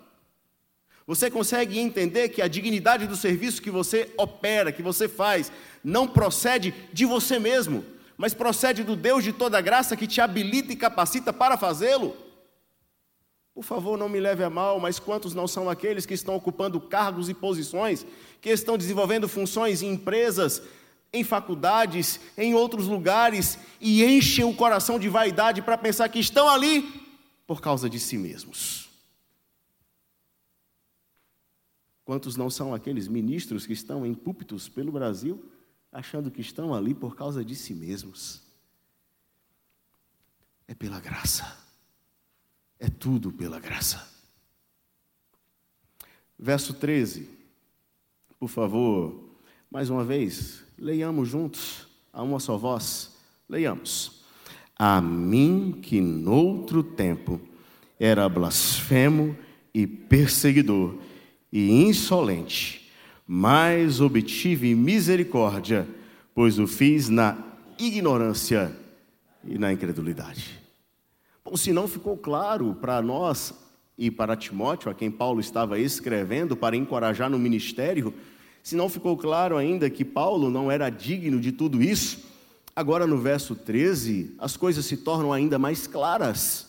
Você 1.07 1.31
consegue 1.31 1.79
entender 1.79 2.29
que 2.29 2.43
a 2.43 2.47
dignidade 2.47 3.07
do 3.07 3.17
serviço 3.17 3.63
que 3.63 3.71
você 3.71 4.13
opera, 4.19 4.71
que 4.71 4.83
você 4.83 5.09
faz, 5.09 5.51
não 5.83 6.07
procede 6.07 6.75
de 6.93 7.07
você 7.07 7.39
mesmo, 7.39 7.83
mas 8.15 8.35
procede 8.35 8.85
do 8.85 8.95
Deus 8.95 9.25
de 9.25 9.33
toda 9.33 9.59
graça 9.63 9.97
que 9.97 10.07
te 10.07 10.21
habilita 10.21 10.71
e 10.71 10.77
capacita 10.77 11.33
para 11.33 11.57
fazê-lo? 11.57 12.30
Por 13.55 13.65
favor, 13.65 13.99
não 13.99 14.09
me 14.09 14.21
leve 14.21 14.45
a 14.45 14.51
mal, 14.51 14.79
mas 14.79 14.99
quantos 14.99 15.35
não 15.35 15.47
são 15.47 15.69
aqueles 15.69 16.07
que 16.07 16.15
estão 16.15 16.37
ocupando 16.37 16.81
cargos 16.81 17.29
e 17.29 17.35
posições, 17.35 18.07
que 18.41 18.51
estão 18.51 18.79
desenvolvendo 18.79 19.29
funções 19.29 19.83
em 19.83 19.93
empresas, 19.93 20.63
em 21.13 21.25
faculdades, 21.25 22.21
em 22.39 22.55
outros 22.55 22.87
lugares, 22.87 23.59
e 23.81 24.05
enchem 24.05 24.45
o 24.45 24.55
coração 24.55 24.99
de 24.99 25.09
vaidade 25.09 25.63
para 25.63 25.77
pensar 25.77 26.09
que 26.09 26.21
estão 26.21 26.49
ali 26.49 26.83
por 27.47 27.61
causa 27.61 27.91
de 27.91 27.99
si 27.99 28.17
mesmos? 28.17 28.89
Quantos 32.05 32.37
não 32.37 32.49
são 32.51 32.75
aqueles 32.75 33.09
ministros 33.09 33.67
que 33.67 33.73
estão 33.73 34.07
em 34.07 34.15
púlpitos 34.15 34.69
pelo 34.69 34.93
Brasil, 34.93 35.45
achando 35.93 36.31
que 36.31 36.41
estão 36.41 36.73
ali 36.75 36.95
por 36.95 37.17
causa 37.17 37.45
de 37.45 37.55
si 37.55 37.75
mesmos? 37.75 38.43
É 40.67 40.75
pela 40.75 41.01
graça. 41.01 41.70
É 42.81 42.89
tudo 42.89 43.31
pela 43.31 43.61
graça. 43.61 44.09
Verso 46.39 46.73
13. 46.73 47.29
Por 48.39 48.49
favor, 48.49 49.23
mais 49.71 49.91
uma 49.91 50.03
vez, 50.03 50.65
leiamos 50.79 51.29
juntos, 51.29 51.87
a 52.11 52.23
uma 52.23 52.41
só 52.41 52.57
voz. 52.57 53.15
Leiamos. 53.47 54.23
A 54.75 54.99
mim 55.03 55.79
que 55.83 56.01
noutro 56.01 56.83
tempo 56.83 57.39
era 57.99 58.27
blasfemo 58.27 59.37
e 59.75 59.87
perseguidor 59.87 60.99
e 61.53 61.71
insolente, 61.85 62.91
mas 63.27 64.01
obtive 64.01 64.75
misericórdia, 64.75 65.87
pois 66.35 66.59
o 66.59 66.67
fiz 66.67 67.11
na 67.11 67.37
ignorância 67.79 68.75
e 69.45 69.59
na 69.59 69.71
incredulidade. 69.71 70.60
Bom, 71.45 71.57
se 71.57 71.73
não 71.73 71.89
ficou 71.89 72.17
claro 72.17 72.75
para 72.75 73.01
nós 73.01 73.55
e 73.97 74.11
para 74.11 74.37
Timóteo, 74.37 74.91
a 74.91 74.95
quem 74.95 75.11
Paulo 75.11 75.41
estava 75.41 75.79
escrevendo 75.79 76.57
para 76.57 76.77
encorajar 76.77 77.31
no 77.31 77.39
ministério, 77.39 78.13
se 78.63 78.77
não 78.77 78.89
ficou 78.89 79.17
claro 79.17 79.57
ainda 79.57 79.89
que 79.89 80.05
Paulo 80.05 80.51
não 80.51 80.71
era 80.71 80.91
digno 80.91 81.41
de 81.41 81.51
tudo 81.51 81.83
isso, 81.83 82.27
agora 82.77 83.07
no 83.07 83.19
verso 83.19 83.55
13 83.55 84.35
as 84.39 84.57
coisas 84.57 84.85
se 84.85 84.99
tornam 84.99 85.33
ainda 85.33 85.59
mais 85.59 85.87
claras. 85.87 86.69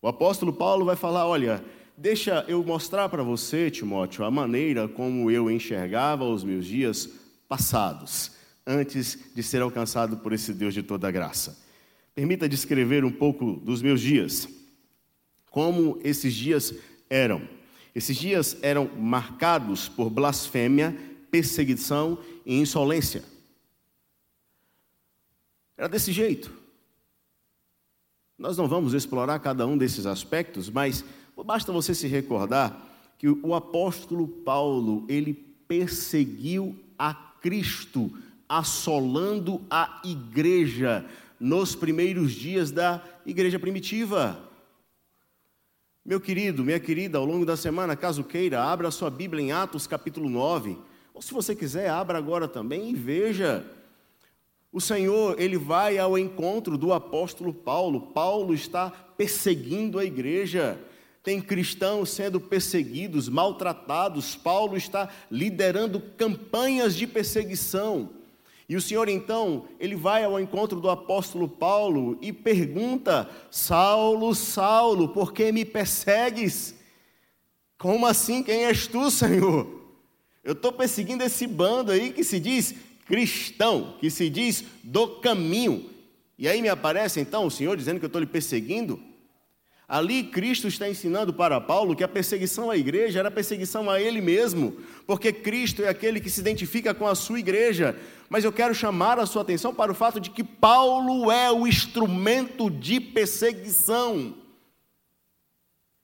O 0.00 0.06
apóstolo 0.06 0.52
Paulo 0.52 0.84
vai 0.84 0.96
falar: 0.96 1.26
olha, 1.26 1.62
deixa 1.96 2.44
eu 2.46 2.62
mostrar 2.64 3.08
para 3.08 3.22
você, 3.22 3.70
Timóteo, 3.70 4.24
a 4.24 4.30
maneira 4.30 4.88
como 4.88 5.30
eu 5.30 5.50
enxergava 5.50 6.24
os 6.24 6.44
meus 6.44 6.66
dias 6.66 7.08
passados, 7.48 8.32
antes 8.64 9.18
de 9.34 9.42
ser 9.42 9.60
alcançado 9.60 10.16
por 10.18 10.32
esse 10.32 10.52
Deus 10.52 10.72
de 10.72 10.82
toda 10.84 11.10
graça. 11.10 11.61
Permita 12.14 12.48
descrever 12.48 13.04
um 13.04 13.12
pouco 13.12 13.54
dos 13.54 13.80
meus 13.80 14.00
dias. 14.00 14.48
Como 15.50 15.98
esses 16.02 16.34
dias 16.34 16.74
eram? 17.08 17.46
Esses 17.94 18.16
dias 18.16 18.56
eram 18.62 18.90
marcados 18.96 19.88
por 19.88 20.08
blasfêmia, 20.08 20.96
perseguição 21.30 22.18
e 22.44 22.58
insolência. 22.58 23.22
Era 25.76 25.88
desse 25.88 26.12
jeito. 26.12 26.52
Nós 28.38 28.56
não 28.56 28.66
vamos 28.66 28.94
explorar 28.94 29.38
cada 29.38 29.66
um 29.66 29.78
desses 29.78 30.06
aspectos, 30.06 30.68
mas 30.68 31.04
basta 31.44 31.72
você 31.72 31.94
se 31.94 32.06
recordar 32.06 32.88
que 33.18 33.28
o 33.28 33.54
apóstolo 33.54 34.26
Paulo, 34.26 35.06
ele 35.08 35.32
perseguiu 35.68 36.76
a 36.98 37.14
Cristo, 37.14 38.12
assolando 38.48 39.62
a 39.70 40.02
igreja, 40.04 41.08
nos 41.42 41.74
primeiros 41.74 42.30
dias 42.30 42.70
da 42.70 43.02
igreja 43.26 43.58
primitiva. 43.58 44.48
Meu 46.04 46.20
querido, 46.20 46.62
minha 46.62 46.78
querida, 46.78 47.18
ao 47.18 47.24
longo 47.24 47.44
da 47.44 47.56
semana, 47.56 47.96
caso 47.96 48.22
queira, 48.22 48.62
abra 48.62 48.86
a 48.86 48.92
sua 48.92 49.10
Bíblia 49.10 49.42
em 49.42 49.50
Atos 49.50 49.88
capítulo 49.88 50.30
9. 50.30 50.78
Ou 51.12 51.20
se 51.20 51.34
você 51.34 51.56
quiser, 51.56 51.90
abra 51.90 52.16
agora 52.16 52.46
também 52.46 52.90
e 52.90 52.94
veja. 52.94 53.66
O 54.70 54.80
Senhor, 54.80 55.34
ele 55.36 55.58
vai 55.58 55.98
ao 55.98 56.16
encontro 56.16 56.78
do 56.78 56.92
apóstolo 56.92 57.52
Paulo. 57.52 58.12
Paulo 58.12 58.54
está 58.54 58.90
perseguindo 58.90 59.98
a 59.98 60.04
igreja. 60.04 60.78
Tem 61.24 61.40
cristãos 61.40 62.10
sendo 62.10 62.40
perseguidos, 62.40 63.28
maltratados. 63.28 64.36
Paulo 64.36 64.76
está 64.76 65.08
liderando 65.28 66.00
campanhas 66.16 66.94
de 66.94 67.04
perseguição. 67.04 68.21
E 68.72 68.76
o 68.76 68.80
Senhor 68.80 69.06
então, 69.06 69.66
ele 69.78 69.94
vai 69.94 70.24
ao 70.24 70.40
encontro 70.40 70.80
do 70.80 70.88
apóstolo 70.88 71.46
Paulo 71.46 72.16
e 72.22 72.32
pergunta: 72.32 73.28
Saulo, 73.50 74.34
Saulo, 74.34 75.10
por 75.10 75.34
que 75.34 75.52
me 75.52 75.62
persegues? 75.62 76.74
Como 77.76 78.06
assim? 78.06 78.42
Quem 78.42 78.64
és 78.64 78.86
tu, 78.86 79.10
Senhor? 79.10 79.68
Eu 80.42 80.54
estou 80.54 80.72
perseguindo 80.72 81.22
esse 81.22 81.46
bando 81.46 81.92
aí 81.92 82.14
que 82.14 82.24
se 82.24 82.40
diz 82.40 82.74
cristão, 83.04 83.98
que 84.00 84.08
se 84.08 84.30
diz 84.30 84.64
do 84.82 85.06
caminho. 85.20 85.90
E 86.38 86.48
aí 86.48 86.62
me 86.62 86.70
aparece 86.70 87.20
então 87.20 87.44
o 87.44 87.50
Senhor 87.50 87.76
dizendo 87.76 87.98
que 87.98 88.06
eu 88.06 88.08
estou 88.08 88.22
lhe 88.22 88.26
perseguindo? 88.26 88.98
Ali 89.92 90.22
Cristo 90.22 90.68
está 90.68 90.88
ensinando 90.88 91.34
para 91.34 91.60
Paulo 91.60 91.94
que 91.94 92.02
a 92.02 92.08
perseguição 92.08 92.70
à 92.70 92.78
igreja 92.78 93.18
era 93.18 93.30
perseguição 93.30 93.90
a 93.90 94.00
ele 94.00 94.22
mesmo, 94.22 94.78
porque 95.06 95.30
Cristo 95.34 95.82
é 95.82 95.88
aquele 95.88 96.18
que 96.18 96.30
se 96.30 96.40
identifica 96.40 96.94
com 96.94 97.06
a 97.06 97.14
sua 97.14 97.38
igreja. 97.38 97.94
Mas 98.30 98.42
eu 98.42 98.50
quero 98.50 98.74
chamar 98.74 99.18
a 99.18 99.26
sua 99.26 99.42
atenção 99.42 99.74
para 99.74 99.92
o 99.92 99.94
fato 99.94 100.18
de 100.18 100.30
que 100.30 100.42
Paulo 100.42 101.30
é 101.30 101.52
o 101.52 101.66
instrumento 101.66 102.70
de 102.70 103.00
perseguição. 103.00 104.34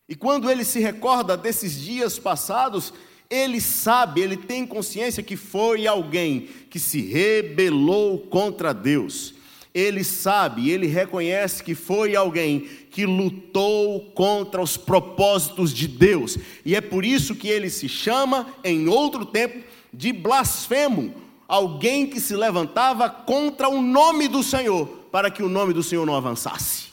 E 0.07 0.15
quando 0.15 0.51
ele 0.51 0.65
se 0.67 0.81
recorda 0.81 1.35
desses 1.35 1.81
dias 1.81 2.19
passados, 2.19 2.93
ele 3.31 3.59
sabe, 3.59 4.21
ele 4.21 4.37
tem 4.37 4.67
consciência 4.67 5.23
que 5.23 5.35
foi 5.35 5.87
alguém 5.87 6.43
que 6.69 6.79
se 6.79 7.01
rebelou 7.01 8.19
contra 8.19 8.75
Deus. 8.75 9.38
Ele 9.75 10.03
sabe, 10.03 10.71
ele 10.71 10.87
reconhece 10.87 11.63
que 11.63 11.75
foi 11.75 12.17
alguém 12.17 12.61
que 12.91 13.07
lutou 13.07 14.11
contra 14.13 14.63
os 14.63 14.77
propósitos 14.77 15.73
de 15.73 15.87
Deus. 15.87 16.39
E 16.65 16.75
é 16.75 16.81
por 16.81 17.05
isso 17.05 17.35
que 17.35 17.49
ele 17.49 17.71
se 17.71 17.89
chama, 17.89 18.53
em 18.65 18.89
outro 18.89 19.25
tempo, 19.27 19.63
de 19.93 20.13
blasfemo 20.13 21.29
alguém 21.49 22.07
que 22.07 22.21
se 22.21 22.37
levantava 22.37 23.09
contra 23.09 23.71
o 23.71 23.81
nome 23.81 24.29
do 24.29 24.43
Senhor, 24.43 24.87
para 25.11 25.31
que 25.31 25.43
o 25.43 25.49
nome 25.49 25.73
do 25.73 25.83
Senhor 25.83 26.05
não 26.05 26.15
avançasse. 26.15 26.89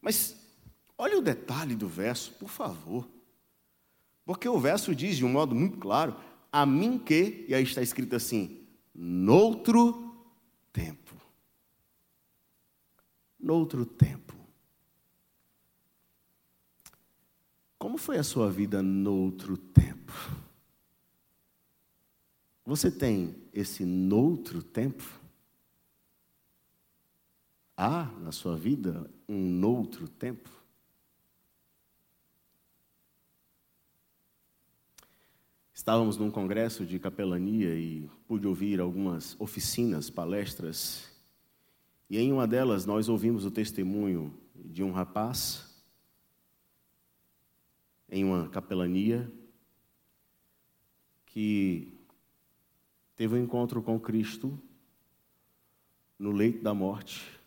Mas 0.00 0.34
olha 0.96 1.18
o 1.18 1.22
detalhe 1.22 1.74
do 1.76 1.86
verso, 1.86 2.32
por 2.32 2.48
favor. 2.48 3.06
Porque 4.24 4.48
o 4.48 4.58
verso 4.58 4.94
diz 4.94 5.18
de 5.18 5.24
um 5.24 5.28
modo 5.28 5.54
muito 5.54 5.76
claro: 5.76 6.16
a 6.50 6.64
mim 6.64 6.98
que, 6.98 7.44
e 7.46 7.54
aí 7.54 7.62
está 7.62 7.82
escrito 7.82 8.16
assim, 8.16 8.63
noutro 8.94 10.14
tempo. 10.72 11.14
Noutro 13.38 13.84
tempo. 13.84 14.34
Como 17.78 17.98
foi 17.98 18.16
a 18.18 18.22
sua 18.22 18.50
vida 18.50 18.82
noutro 18.82 19.58
tempo? 19.58 20.12
Você 22.64 22.90
tem 22.90 23.36
esse 23.52 23.84
noutro 23.84 24.62
tempo? 24.62 25.04
Há 27.76 28.04
na 28.20 28.32
sua 28.32 28.56
vida 28.56 29.10
um 29.28 29.50
noutro 29.50 30.08
tempo? 30.08 30.48
Estávamos 35.74 36.16
num 36.16 36.30
congresso 36.30 36.86
de 36.86 36.98
capelania 36.98 37.74
e 37.74 38.08
pude 38.26 38.46
ouvir 38.46 38.80
algumas 38.80 39.38
oficinas, 39.38 40.10
palestras. 40.10 41.10
E 42.08 42.18
em 42.18 42.32
uma 42.32 42.46
delas 42.46 42.86
nós 42.86 43.08
ouvimos 43.08 43.44
o 43.44 43.50
testemunho 43.50 44.32
de 44.54 44.82
um 44.82 44.92
rapaz 44.92 45.74
em 48.08 48.24
uma 48.24 48.48
capelania 48.48 49.30
que 51.26 51.92
teve 53.16 53.34
um 53.34 53.42
encontro 53.42 53.82
com 53.82 53.98
Cristo 53.98 54.58
no 56.18 56.30
leito 56.30 56.62
da 56.62 56.72
morte, 56.72 57.40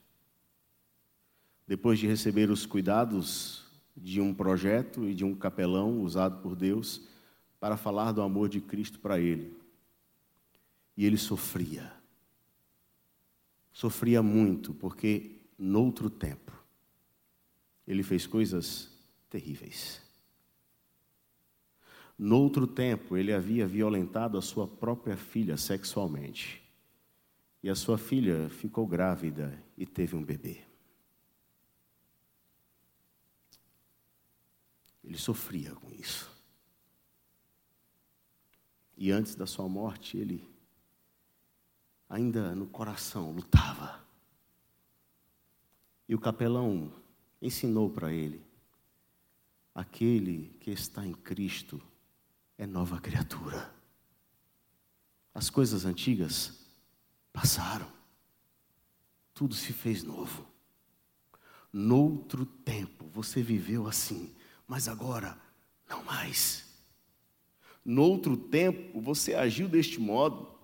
depois 1.66 1.98
de 1.98 2.06
receber 2.06 2.50
os 2.50 2.66
cuidados 2.66 3.66
de 3.96 4.22
um 4.22 4.34
projeto 4.34 5.08
e 5.08 5.14
de 5.14 5.24
um 5.24 5.34
capelão 5.34 6.02
usado 6.02 6.42
por 6.42 6.56
Deus 6.56 7.02
para 7.60 7.78
falar 7.78 8.12
do 8.12 8.22
amor 8.22 8.50
de 8.50 8.62
Cristo 8.62 9.00
para 9.00 9.20
ele. 9.20 9.58
E 10.98 11.06
ele 11.06 11.18
sofria. 11.18 11.94
Sofria 13.72 14.24
muito, 14.24 14.74
porque 14.74 15.40
noutro 15.58 16.10
tempo 16.10 16.52
ele 17.88 18.04
fez 18.04 18.28
coisas 18.28 18.92
terríveis. 19.30 20.02
Noutro 22.18 22.66
tempo, 22.66 23.16
ele 23.16 23.32
havia 23.32 23.68
violentado 23.68 24.38
a 24.38 24.42
sua 24.42 24.68
própria 24.68 25.16
filha 25.16 25.56
sexualmente. 25.56 26.64
E 27.62 27.70
a 27.70 27.76
sua 27.76 27.98
filha 27.98 28.50
ficou 28.50 28.88
grávida 28.88 29.64
e 29.78 29.86
teve 29.86 30.16
um 30.16 30.24
bebê. 30.24 30.62
Ele 35.04 35.18
sofria 35.18 35.72
com 35.76 35.92
isso. 35.94 36.30
E 38.98 39.12
antes 39.12 39.36
da 39.36 39.46
sua 39.46 39.70
morte, 39.70 40.18
ele 40.18 40.44
ainda 42.10 42.56
no 42.56 42.68
coração 42.68 43.32
lutava. 43.32 44.04
E 46.08 46.16
o 46.16 46.20
capelão 46.20 46.92
ensinou 47.42 47.90
para 47.90 48.12
ele: 48.12 48.42
aquele 49.74 50.56
que 50.60 50.72
está 50.72 51.06
em 51.06 51.14
Cristo 51.14 51.82
é 52.58 52.66
nova 52.66 53.00
criatura. 53.00 53.74
As 55.34 55.50
coisas 55.50 55.86
antigas 55.86 56.66
passaram, 57.32 57.92
tudo 59.34 59.54
se 59.54 59.72
fez 59.72 60.04
novo. 60.04 60.48
Noutro 61.72 62.46
tempo 62.46 63.06
você 63.08 63.44
viveu 63.44 63.88
assim, 63.88 64.34
mas 64.68 64.88
agora 64.88 65.40
não 65.88 66.04
mais. 66.04 66.66
Noutro 67.86 68.36
tempo, 68.36 69.00
você 69.00 69.34
agiu 69.34 69.70
deste 69.70 70.00
modo, 70.00 70.57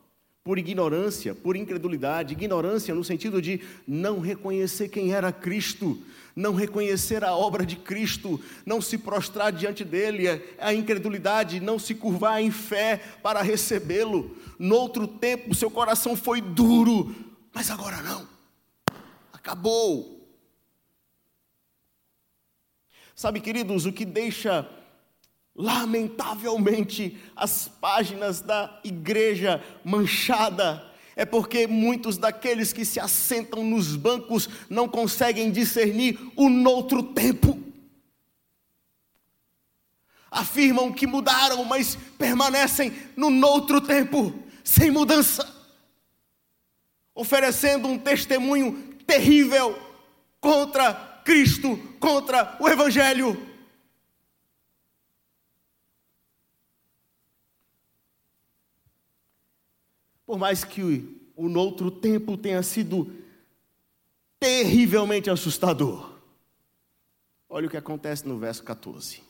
por 0.43 0.59
ignorância, 0.59 1.33
por 1.33 1.55
incredulidade, 1.55 2.33
ignorância 2.33 2.93
no 2.93 3.03
sentido 3.03 3.41
de 3.41 3.61
não 3.87 4.19
reconhecer 4.19 4.89
quem 4.89 5.13
era 5.13 5.31
Cristo, 5.31 5.97
não 6.35 6.53
reconhecer 6.53 7.23
a 7.23 7.33
obra 7.33 7.65
de 7.65 7.77
Cristo, 7.77 8.41
não 8.65 8.81
se 8.81 8.97
prostrar 8.97 9.53
diante 9.53 9.85
dele, 9.85 10.27
a 10.59 10.73
incredulidade, 10.73 11.61
não 11.61 11.79
se 11.79 11.95
curvar 11.95 12.41
em 12.41 12.51
fé 12.51 12.97
para 13.21 13.41
recebê-lo. 13.41 14.35
Noutro 14.59 15.07
tempo, 15.07 15.55
seu 15.55 15.71
coração 15.71 16.15
foi 16.15 16.41
duro, 16.41 17.15
mas 17.53 17.71
agora 17.71 18.01
não, 18.01 18.27
acabou. 19.31 20.27
Sabe, 23.15 23.39
queridos, 23.39 23.85
o 23.85 23.93
que 23.93 24.03
deixa 24.03 24.67
Lamentavelmente, 25.55 27.17
as 27.35 27.67
páginas 27.67 28.41
da 28.41 28.79
igreja 28.83 29.63
manchada 29.83 30.91
é 31.15 31.25
porque 31.25 31.67
muitos 31.67 32.17
daqueles 32.17 32.73
que 32.73 32.83
se 32.83 32.99
assentam 32.99 33.63
nos 33.63 33.95
bancos 33.95 34.49
não 34.67 34.87
conseguem 34.87 35.51
discernir 35.51 36.19
o 36.35 36.49
noutro 36.49 37.03
tempo. 37.03 37.61
Afirmam 40.31 40.91
que 40.91 41.05
mudaram, 41.05 41.63
mas 41.65 41.95
permanecem 42.17 42.91
no 43.15 43.29
noutro 43.29 43.79
tempo, 43.79 44.33
sem 44.63 44.89
mudança, 44.89 45.47
oferecendo 47.13 47.87
um 47.87 47.99
testemunho 47.99 48.95
terrível 49.05 49.79
contra 50.41 51.21
Cristo, 51.23 51.77
contra 51.99 52.57
o 52.59 52.67
Evangelho. 52.67 53.52
Por 60.33 60.39
mais 60.39 60.63
que 60.63 60.81
o 61.35 61.47
noutro 61.47 61.91
tempo 61.91 62.35
tenha 62.35 62.63
sido 62.63 63.13
terrivelmente 64.39 65.29
assustador. 65.29 66.11
Olha 67.47 67.67
o 67.67 67.69
que 67.69 67.77
acontece 67.77 68.27
no 68.27 68.39
verso 68.39 68.63
14. 68.63 69.21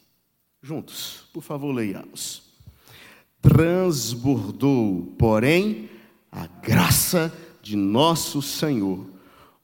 Juntos, 0.61 1.25
por 1.33 1.43
favor, 1.43 1.73
leiamos. 1.73 2.43
Transbordou, 3.41 5.13
porém, 5.19 5.89
a 6.31 6.47
graça 6.47 7.37
de 7.61 7.75
nosso 7.75 8.41
Senhor 8.41 9.05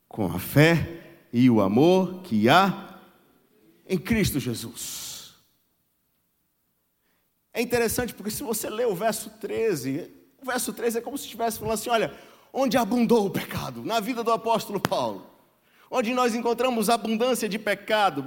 com 0.10 0.26
a 0.26 0.40
fé 0.40 1.22
e 1.32 1.50
o 1.50 1.62
amor 1.62 2.22
que 2.22 2.50
há 2.50 3.00
em 3.88 3.98
Cristo 3.98 4.42
Jesus. 4.42 5.36
É 7.54 7.62
interessante 7.62 8.14
porque 8.14 8.30
se 8.30 8.44
você 8.44 8.70
ler 8.70 8.88
o 8.88 8.94
verso 8.94 9.30
13, 9.40 10.19
o 10.42 10.46
verso 10.46 10.74
13 10.74 11.00
é 11.00 11.02
como 11.02 11.18
se 11.18 11.26
estivesse 11.26 11.60
falando 11.60 11.74
assim: 11.74 11.90
olha, 11.90 12.14
onde 12.54 12.78
abundou 12.78 13.26
o 13.26 13.30
pecado? 13.30 13.84
Na 13.84 14.00
vida 14.00 14.24
do 14.24 14.32
apóstolo 14.32 14.80
Paulo. 14.80 15.28
Onde 15.92 16.14
nós 16.14 16.36
encontramos 16.36 16.90
abundância 16.90 17.50
de 17.50 17.58
pecado, 17.58 18.24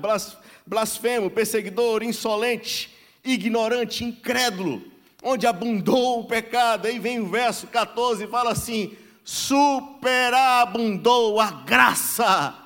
blasfemo, 0.67 1.31
perseguidor, 1.31 2.03
insolente, 2.03 2.93
ignorante, 3.25 4.05
incrédulo. 4.05 4.83
Onde 5.23 5.47
abundou 5.47 6.21
o 6.21 6.27
pecado. 6.27 6.87
Aí 6.87 6.99
vem 6.99 7.21
o 7.21 7.29
verso 7.29 7.69
14 7.69 8.25
e 8.25 8.29
fala 8.29 8.51
assim: 8.51 8.97
superabundou 9.25 11.41
a 11.41 11.51
graça. 11.51 12.59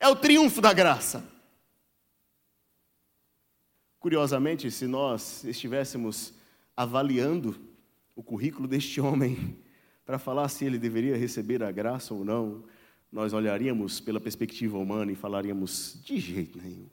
É 0.00 0.08
o 0.08 0.16
triunfo 0.16 0.60
da 0.60 0.72
graça. 0.72 1.24
Curiosamente, 4.00 4.68
se 4.70 4.88
nós 4.88 5.44
estivéssemos 5.44 6.34
avaliando 6.76 7.54
o 8.14 8.22
currículo 8.22 8.66
deste 8.66 9.00
homem 9.00 9.58
para 10.04 10.18
falar 10.18 10.48
se 10.48 10.64
ele 10.64 10.78
deveria 10.78 11.16
receber 11.16 11.62
a 11.62 11.70
graça 11.70 12.12
ou 12.12 12.24
não, 12.24 12.64
nós 13.10 13.32
olharíamos 13.32 14.00
pela 14.00 14.20
perspectiva 14.20 14.78
humana 14.78 15.12
e 15.12 15.14
falaríamos 15.14 16.00
de 16.04 16.18
jeito 16.18 16.58
nenhum. 16.58 16.88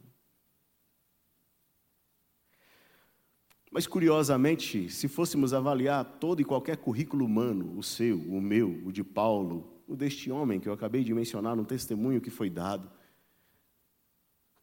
Mas 3.71 3.85
curiosamente, 3.85 4.89
se 4.89 5.07
fôssemos 5.07 5.53
avaliar 5.53 6.03
todo 6.03 6.41
e 6.41 6.45
qualquer 6.45 6.77
currículo 6.77 7.23
humano, 7.23 7.77
o 7.77 7.83
seu, 7.83 8.17
o 8.17 8.41
meu, 8.41 8.81
o 8.85 8.91
de 8.91 9.03
Paulo, 9.03 9.81
o 9.87 9.95
deste 9.95 10.31
homem 10.31 10.59
que 10.59 10.67
eu 10.67 10.73
acabei 10.73 11.03
de 11.03 11.13
mencionar 11.13 11.55
no 11.55 11.65
testemunho 11.65 12.19
que 12.19 12.29
foi 12.29 12.49
dado, 12.49 12.91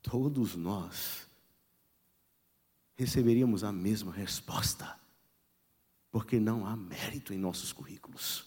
todos 0.03 0.57
nós 0.57 1.29
receberíamos 2.97 3.63
a 3.63 3.73
mesma 3.73 4.13
resposta, 4.13 4.99
porque 6.17 6.41
não 6.41 6.67
há 6.67 6.75
mérito 6.75 7.35
em 7.35 7.37
nossos 7.37 7.75
currículos. 7.75 8.47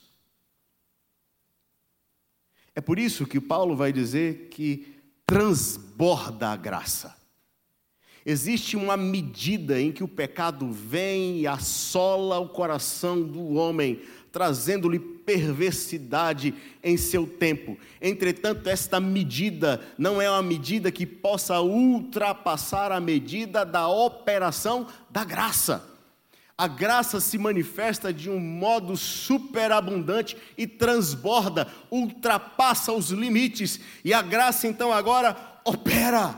É 2.73 2.81
por 2.81 2.97
isso 2.97 3.27
que 3.27 3.39
Paulo 3.39 3.75
vai 3.75 3.93
dizer 3.93 4.47
que 4.49 4.95
transborda 5.23 6.49
a 6.49 6.55
graça. 6.55 7.15
Existe 8.25 8.75
uma 8.75 8.97
medida 8.97 9.79
em 9.79 9.91
que 9.91 10.03
o 10.03 10.07
pecado 10.07 10.71
vem 10.71 11.41
e 11.41 11.45
assola 11.45 12.39
o 12.39 12.49
coração 12.49 13.21
do 13.21 13.53
homem, 13.53 14.01
trazendo-lhe 14.31 14.97
perversidade 14.97 16.55
em 16.83 16.97
seu 16.97 17.27
tempo. 17.27 17.77
Entretanto, 18.01 18.67
esta 18.67 18.99
medida 18.99 19.79
não 19.95 20.19
é 20.19 20.27
uma 20.27 20.41
medida 20.41 20.91
que 20.91 21.05
possa 21.05 21.61
ultrapassar 21.61 22.91
a 22.91 22.99
medida 22.99 23.63
da 23.63 23.87
operação 23.87 24.87
da 25.07 25.23
graça. 25.23 25.88
A 26.59 26.67
graça 26.67 27.21
se 27.21 27.37
manifesta 27.37 28.11
de 28.11 28.29
um 28.29 28.37
modo 28.37 28.97
superabundante 28.97 30.35
e 30.57 30.67
transborda, 30.67 31.65
ultrapassa 31.89 32.91
os 32.91 33.11
limites, 33.11 33.79
e 34.03 34.13
a 34.13 34.21
graça 34.21 34.67
então 34.67 34.91
agora 34.91 35.37
opera. 35.63 36.35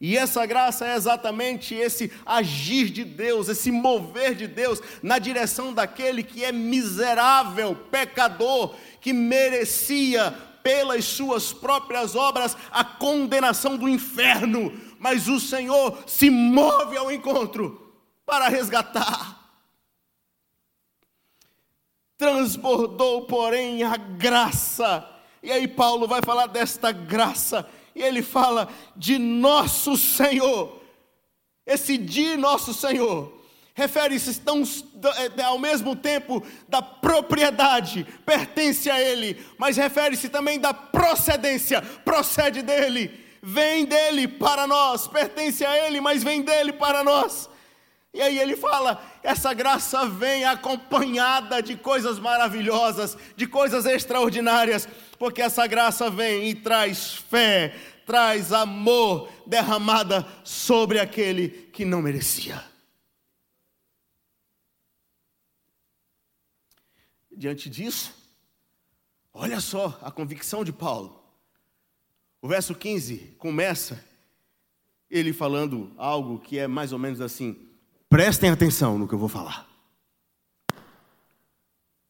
E 0.00 0.16
essa 0.16 0.46
graça 0.46 0.86
é 0.86 0.96
exatamente 0.96 1.74
esse 1.74 2.10
agir 2.24 2.88
de 2.88 3.04
Deus, 3.04 3.50
esse 3.50 3.70
mover 3.70 4.34
de 4.34 4.46
Deus 4.46 4.80
na 5.02 5.18
direção 5.18 5.74
daquele 5.74 6.22
que 6.22 6.42
é 6.42 6.50
miserável, 6.50 7.76
pecador, 7.90 8.74
que 9.02 9.12
merecia 9.12 10.30
pelas 10.62 11.04
suas 11.04 11.52
próprias 11.52 12.16
obras 12.16 12.56
a 12.70 12.82
condenação 12.82 13.76
do 13.76 13.86
inferno, 13.86 14.72
mas 14.98 15.28
o 15.28 15.38
Senhor 15.38 16.04
se 16.06 16.30
move 16.30 16.96
ao 16.96 17.12
encontro 17.12 17.94
para 18.24 18.48
resgatar. 18.48 19.37
Transbordou, 22.18 23.22
porém, 23.22 23.84
a 23.84 23.96
graça. 23.96 25.08
E 25.42 25.52
aí 25.52 25.68
Paulo 25.68 26.08
vai 26.08 26.20
falar 26.20 26.48
desta 26.48 26.90
graça 26.90 27.66
e 27.94 28.02
ele 28.02 28.22
fala 28.22 28.68
de 28.96 29.18
nosso 29.18 29.96
Senhor. 29.96 30.82
Esse 31.64 31.96
de 31.96 32.36
nosso 32.36 32.74
Senhor 32.74 33.38
refere-se 33.78 34.42
é, 35.36 35.42
ao 35.44 35.56
mesmo 35.56 35.94
tempo 35.94 36.44
da 36.68 36.82
propriedade, 36.82 38.04
pertence 38.26 38.90
a 38.90 39.00
Ele, 39.00 39.40
mas 39.56 39.76
refere-se 39.76 40.28
também 40.28 40.58
da 40.58 40.74
procedência, 40.74 41.80
procede 41.80 42.60
dele, 42.60 43.24
vem 43.40 43.84
dele 43.84 44.26
para 44.26 44.66
nós, 44.66 45.06
pertence 45.06 45.64
a 45.64 45.86
Ele, 45.86 46.00
mas 46.00 46.24
vem 46.24 46.42
dele 46.42 46.72
para 46.72 47.04
nós. 47.04 47.48
E 48.18 48.20
aí 48.20 48.36
ele 48.36 48.56
fala: 48.56 49.00
essa 49.22 49.54
graça 49.54 50.04
vem 50.08 50.44
acompanhada 50.44 51.62
de 51.62 51.76
coisas 51.76 52.18
maravilhosas, 52.18 53.16
de 53.36 53.46
coisas 53.46 53.86
extraordinárias, 53.86 54.88
porque 55.16 55.40
essa 55.40 55.64
graça 55.68 56.10
vem 56.10 56.48
e 56.48 56.54
traz 56.56 57.14
fé, 57.14 57.78
traz 58.04 58.52
amor 58.52 59.30
derramada 59.46 60.26
sobre 60.42 60.98
aquele 60.98 61.48
que 61.48 61.84
não 61.84 62.02
merecia. 62.02 62.60
Diante 67.30 67.70
disso, 67.70 68.12
olha 69.32 69.60
só 69.60 69.96
a 70.02 70.10
convicção 70.10 70.64
de 70.64 70.72
Paulo. 70.72 71.22
O 72.42 72.48
verso 72.48 72.74
15 72.74 73.36
começa 73.38 74.04
ele 75.08 75.32
falando 75.32 75.92
algo 75.96 76.40
que 76.40 76.58
é 76.58 76.66
mais 76.66 76.92
ou 76.92 76.98
menos 76.98 77.20
assim: 77.20 77.67
Prestem 78.08 78.50
atenção 78.50 78.98
no 78.98 79.06
que 79.06 79.14
eu 79.14 79.18
vou 79.18 79.28
falar. 79.28 79.68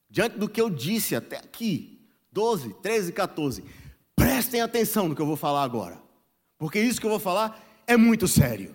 Diante 0.09 0.39
do 0.39 0.49
que 0.49 0.61
eu 0.61 0.71
disse 0.71 1.15
até 1.15 1.37
aqui, 1.37 2.01
12, 2.33 2.75
13, 2.75 3.13
14, 3.13 3.65
prestem 4.15 4.61
atenção 4.61 5.09
no 5.09 5.15
que 5.15 5.21
eu 5.21 5.27
vou 5.27 5.37
falar 5.37 5.63
agora, 5.63 6.01
porque 6.57 6.81
isso 6.81 7.01
que 7.01 7.07
eu 7.07 7.11
vou 7.11 7.19
falar 7.19 7.61
é 7.87 7.97
muito 7.97 8.29
sério. 8.29 8.75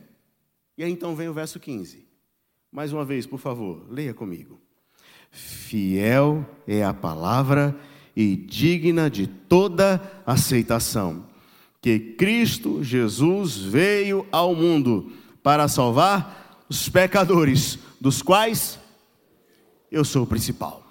E 0.78 0.84
aí 0.84 0.92
então 0.92 1.16
vem 1.16 1.30
o 1.30 1.34
verso 1.34 1.60
15. 1.60 2.06
Mais 2.72 2.92
uma 2.92 3.06
vez, 3.06 3.26
por 3.26 3.40
favor, 3.40 3.86
leia 3.90 4.14
comigo. 4.14 4.60
Fiel 5.32 6.46
é 6.68 6.84
a 6.84 6.94
palavra 6.94 7.76
e 8.16 8.36
digna 8.36 9.10
de 9.10 9.28
toda 9.28 10.02
aceitação, 10.26 11.26
que 11.82 12.00
Cristo 12.00 12.84
Jesus 12.84 13.58
veio 13.58 14.28
ao 14.32 14.54
mundo 14.54 15.12
para 15.42 15.68
salvar 15.68 16.43
os 16.70 16.90
pecadores, 16.90 17.78
dos 18.00 18.22
quais 18.22 18.80
eu 19.92 20.04
sou 20.04 20.24
o 20.24 20.28
principal. 20.28 20.84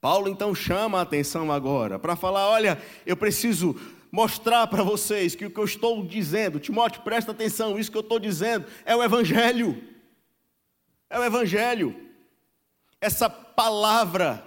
Paulo 0.00 0.28
então 0.28 0.54
chama 0.54 0.98
a 0.98 1.02
atenção 1.02 1.50
agora 1.50 1.98
para 1.98 2.14
falar: 2.14 2.48
olha, 2.48 2.80
eu 3.06 3.16
preciso 3.16 3.74
mostrar 4.12 4.66
para 4.68 4.82
vocês 4.82 5.34
que 5.34 5.46
o 5.46 5.50
que 5.50 5.58
eu 5.58 5.64
estou 5.64 6.06
dizendo, 6.06 6.60
Timóteo, 6.60 7.02
presta 7.02 7.32
atenção, 7.32 7.78
isso 7.78 7.90
que 7.90 7.96
eu 7.96 8.02
estou 8.02 8.20
dizendo 8.20 8.66
é 8.84 8.94
o 8.94 9.02
Evangelho. 9.02 9.82
É 11.10 11.18
o 11.18 11.24
Evangelho. 11.24 11.96
Essa 13.00 13.28
palavra 13.28 14.44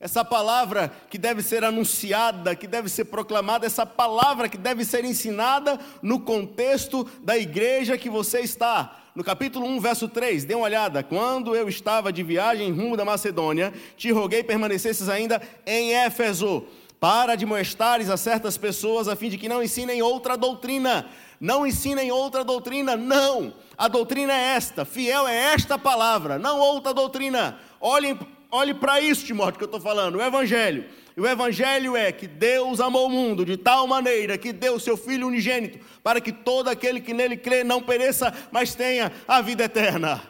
essa 0.00 0.24
palavra 0.24 0.92
que 1.10 1.18
deve 1.18 1.42
ser 1.42 1.64
anunciada, 1.64 2.54
que 2.54 2.68
deve 2.68 2.88
ser 2.88 3.06
proclamada, 3.06 3.66
essa 3.66 3.84
palavra 3.84 4.48
que 4.48 4.56
deve 4.56 4.84
ser 4.84 5.04
ensinada 5.04 5.78
no 6.00 6.20
contexto 6.20 7.04
da 7.20 7.36
igreja 7.36 7.98
que 7.98 8.08
você 8.08 8.40
está. 8.40 8.96
No 9.12 9.24
capítulo 9.24 9.66
1, 9.66 9.80
verso 9.80 10.08
3, 10.08 10.44
dê 10.44 10.54
uma 10.54 10.66
olhada. 10.66 11.02
Quando 11.02 11.56
eu 11.56 11.68
estava 11.68 12.12
de 12.12 12.22
viagem 12.22 12.70
rumo 12.70 12.96
da 12.96 13.04
Macedônia, 13.04 13.74
te 13.96 14.12
roguei 14.12 14.44
permanecesses 14.44 15.08
ainda 15.08 15.42
em 15.66 15.92
Éfeso, 15.94 16.64
para 17.00 17.32
admoestares 17.32 18.08
a 18.10 18.16
certas 18.16 18.56
pessoas, 18.56 19.08
a 19.08 19.16
fim 19.16 19.28
de 19.28 19.38
que 19.38 19.48
não 19.48 19.62
ensinem 19.62 20.02
outra 20.02 20.36
doutrina. 20.36 21.06
Não 21.40 21.66
ensinem 21.66 22.10
outra 22.10 22.44
doutrina, 22.44 22.96
não. 22.96 23.52
A 23.76 23.88
doutrina 23.88 24.32
é 24.32 24.54
esta, 24.54 24.84
fiel 24.84 25.26
é 25.26 25.54
esta 25.54 25.78
palavra, 25.78 26.38
não 26.38 26.58
outra 26.58 26.92
doutrina. 26.92 27.58
Olhem 27.80 28.18
olhe 28.50 28.74
para 28.74 29.00
isso, 29.00 29.24
Timóteo, 29.24 29.58
que 29.58 29.64
eu 29.64 29.66
estou 29.66 29.80
falando, 29.80 30.16
o 30.16 30.22
Evangelho. 30.22 30.88
E 31.16 31.20
o 31.20 31.26
Evangelho 31.26 31.96
é 31.96 32.12
que 32.12 32.26
Deus 32.26 32.80
amou 32.80 33.06
o 33.06 33.10
mundo 33.10 33.44
de 33.44 33.56
tal 33.56 33.86
maneira 33.86 34.38
que 34.38 34.52
deu 34.52 34.74
o 34.74 34.80
seu 34.80 34.96
Filho 34.96 35.26
unigênito, 35.26 35.84
para 36.02 36.20
que 36.20 36.32
todo 36.32 36.68
aquele 36.68 37.00
que 37.00 37.12
nele 37.12 37.36
crê 37.36 37.64
não 37.64 37.82
pereça, 37.82 38.32
mas 38.52 38.74
tenha 38.74 39.12
a 39.26 39.40
vida 39.40 39.64
eterna. 39.64 40.22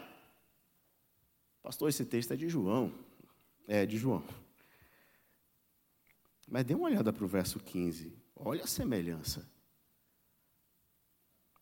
Pastor, 1.63 1.91
esse 1.91 2.05
texto 2.05 2.33
é 2.33 2.37
de 2.37 2.49
João. 2.49 2.93
É, 3.67 3.85
de 3.85 3.99
João. 3.99 4.25
Mas 6.49 6.65
dê 6.65 6.75
uma 6.75 6.87
olhada 6.87 7.13
para 7.13 7.25
o 7.25 7.29
verso 7.29 7.61
15. 7.61 8.11
Olha 8.35 8.65
a 8.65 8.67
semelhança. 8.67 9.47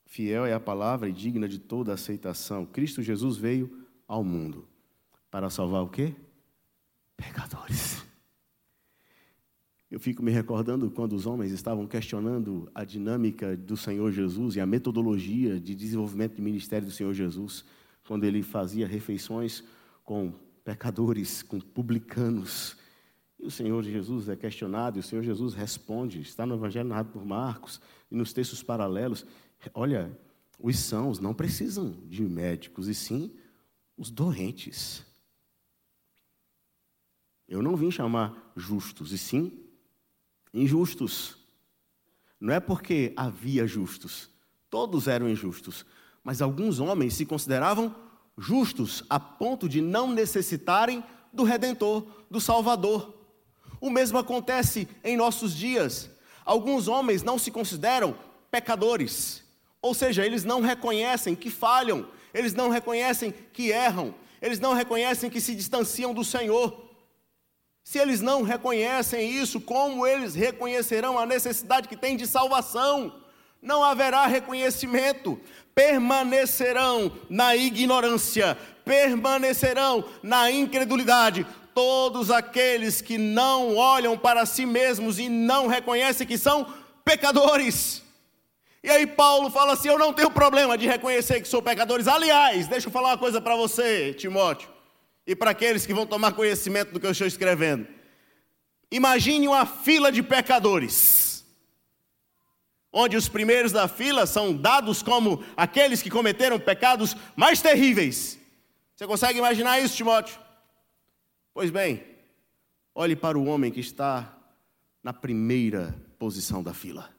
Fiel 0.05 0.47
é 0.47 0.53
a 0.53 0.61
palavra 0.61 1.09
e 1.09 1.13
digna 1.13 1.49
de 1.49 1.59
toda 1.59 1.93
aceitação. 1.93 2.65
Cristo 2.65 3.03
Jesus 3.03 3.37
veio 3.37 3.87
ao 4.07 4.23
mundo 4.23 4.69
para 5.31 5.51
salvar 5.51 5.83
o 5.83 5.89
quê? 5.89 6.15
Pecadores. 7.17 8.05
Eu 9.89 10.01
fico 10.01 10.23
me 10.23 10.33
recordando 10.33 10.91
quando 10.91 11.15
os 11.15 11.27
homens 11.27 11.53
estavam 11.53 11.87
questionando 11.87 12.69
a 12.75 12.85
dinâmica 12.85 13.57
do 13.57 13.77
Senhor 13.77 14.11
Jesus 14.11 14.57
e 14.57 14.61
a 14.61 14.67
metodologia 14.67 15.61
de 15.61 15.75
desenvolvimento 15.75 16.37
do 16.37 16.43
ministério 16.43 16.89
do 16.89 16.93
Senhor 16.93 17.15
Jesus, 17.15 17.65
quando 18.07 18.25
ele 18.25 18.43
fazia 18.43 18.87
refeições 18.87 19.63
com 20.05 20.33
pecadores, 20.65 21.43
com 21.43 21.61
publicanos. 21.61 22.77
E 23.39 23.47
o 23.47 23.51
Senhor 23.51 23.83
Jesus 23.85 24.29
é 24.29 24.35
questionado, 24.35 24.99
e 24.99 25.01
o 25.01 25.03
Senhor 25.03 25.23
Jesus 25.23 25.55
responde, 25.55 26.21
está 26.21 26.45
no 26.45 26.57
Evangelho 26.57 26.89
narrado 26.89 27.11
por 27.11 27.25
Marcos 27.25 27.81
e 28.11 28.17
nos 28.17 28.33
textos 28.33 28.63
paralelos. 28.63 29.25
Olha, 29.73 30.19
os 30.59 30.79
sãos 30.79 31.21
não 31.21 31.33
precisam 31.33 31.95
de 32.09 32.23
médicos, 32.23 32.89
e 32.89 32.95
sim 32.95 33.33
os 33.97 34.11
doentes. 34.11 35.07
Eu 37.49 37.63
não 37.63 37.77
vim 37.77 37.91
chamar 37.91 38.53
justos, 38.57 39.13
e 39.13 39.19
sim 39.19 39.53
injustos. 40.53 41.37
Não 42.41 42.53
é 42.53 42.61
porque 42.61 43.13
havia 43.17 43.67
justos, 43.67 44.29
todos 44.69 45.09
eram 45.09 45.29
injustos, 45.29 45.85
mas 46.23 46.43
alguns 46.43 46.81
homens 46.81 47.15
se 47.15 47.25
consideravam 47.25 47.95
justos 48.37 49.05
a 49.09 49.19
ponto 49.19 49.69
de 49.69 49.81
não 49.81 50.13
necessitarem 50.13 51.03
do 51.33 51.45
redentor, 51.45 52.07
do 52.31 52.41
salvador. 52.41 53.15
O 53.81 53.91
mesmo 53.91 54.19
acontece 54.19 54.89
em 55.05 55.17
nossos 55.17 55.55
dias. 55.55 56.11
Alguns 56.45 56.89
homens 56.89 57.23
não 57.23 57.39
se 57.39 57.51
consideram 57.51 58.17
pecadores, 58.51 59.43
ou 59.83 59.95
seja, 59.95 60.25
eles 60.25 60.45
não 60.45 60.61
reconhecem 60.61 61.35
que 61.35 61.51
falham, 61.51 62.09
eles 62.33 62.55
não 62.55 62.71
reconhecem 62.71 63.35
que 63.53 63.71
erram, 63.71 64.15
eles 64.41 64.61
não 64.61 64.73
reconhecem 64.73 65.29
que 65.29 65.41
se 65.41 65.55
distanciam 65.55 66.15
do 66.15 66.25
Senhor. 66.25 66.86
Se 67.87 68.01
eles 68.01 68.21
não 68.21 68.43
reconhecem 68.43 69.31
isso, 69.31 69.61
como 69.61 70.05
eles 70.05 70.35
reconhecerão 70.35 71.17
a 71.17 71.25
necessidade 71.25 71.87
que 71.87 71.97
têm 71.97 72.17
de 72.17 72.27
salvação? 72.27 73.15
Não 73.63 73.81
haverá 73.81 74.27
reconhecimento, 74.27 75.41
permanecerão 75.73 77.13
na 77.31 77.55
ignorância, 77.55 78.59
permanecerão 78.85 80.05
na 80.21 80.51
incredulidade. 80.51 81.47
Todos 81.73 82.29
aqueles 82.29 83.01
que 83.01 83.17
não 83.17 83.77
olham 83.77 84.19
para 84.19 84.45
si 84.45 84.67
mesmos 84.67 85.21
e 85.21 85.29
não 85.29 85.69
reconhecem 85.69 86.27
que 86.27 86.37
são 86.37 86.67
pecadores. 87.05 88.03
E 88.83 88.91
aí 88.91 89.07
Paulo 89.07 89.49
fala 89.49 89.75
assim: 89.75 89.91
Eu 89.91 89.99
não 89.99 90.13
tenho 90.13 90.33
problema 90.33 90.77
de 90.77 90.89
reconhecer 90.89 91.41
que 91.41 91.47
sou 91.47 91.63
pecadores. 91.63 92.09
Aliás, 92.09 92.67
deixa 92.67 92.89
eu 92.89 92.93
falar 92.93 93.11
uma 93.11 93.19
coisa 93.19 93.41
para 93.41 93.55
você, 93.55 94.13
Timóteo 94.13 94.76
e 95.27 95.35
para 95.35 95.51
aqueles 95.51 95.85
que 95.85 95.93
vão 95.93 96.07
tomar 96.07 96.33
conhecimento 96.33 96.93
do 96.93 97.01
que 97.01 97.07
eu 97.07 97.11
estou 97.11 97.27
escrevendo. 97.27 97.87
Imagine 98.91 99.49
uma 99.49 99.67
fila 99.67 100.13
de 100.13 100.23
pecadores, 100.23 101.45
onde 102.93 103.17
os 103.17 103.29
primeiros 103.29 103.73
da 103.73 103.89
fila 103.89 104.27
são 104.27 104.57
dados 104.57 105.03
como 105.03 105.45
aqueles 105.57 106.01
que 106.01 106.11
cometeram 106.11 106.61
pecados 106.61 107.17
mais 107.35 107.61
terríveis. 107.61 108.39
Você 108.95 109.07
consegue 109.07 109.39
imaginar 109.39 109.81
isso, 109.81 109.97
Timóteo? 109.97 110.39
Pois 111.53 111.71
bem, 111.71 112.05
olhe 112.95 113.17
para 113.17 113.37
o 113.37 113.47
homem 113.47 113.73
que 113.73 113.81
está 113.81 114.33
na 115.03 115.13
primeira 115.13 115.95
posição 116.19 116.63
da 116.63 116.73
fila. 116.73 117.11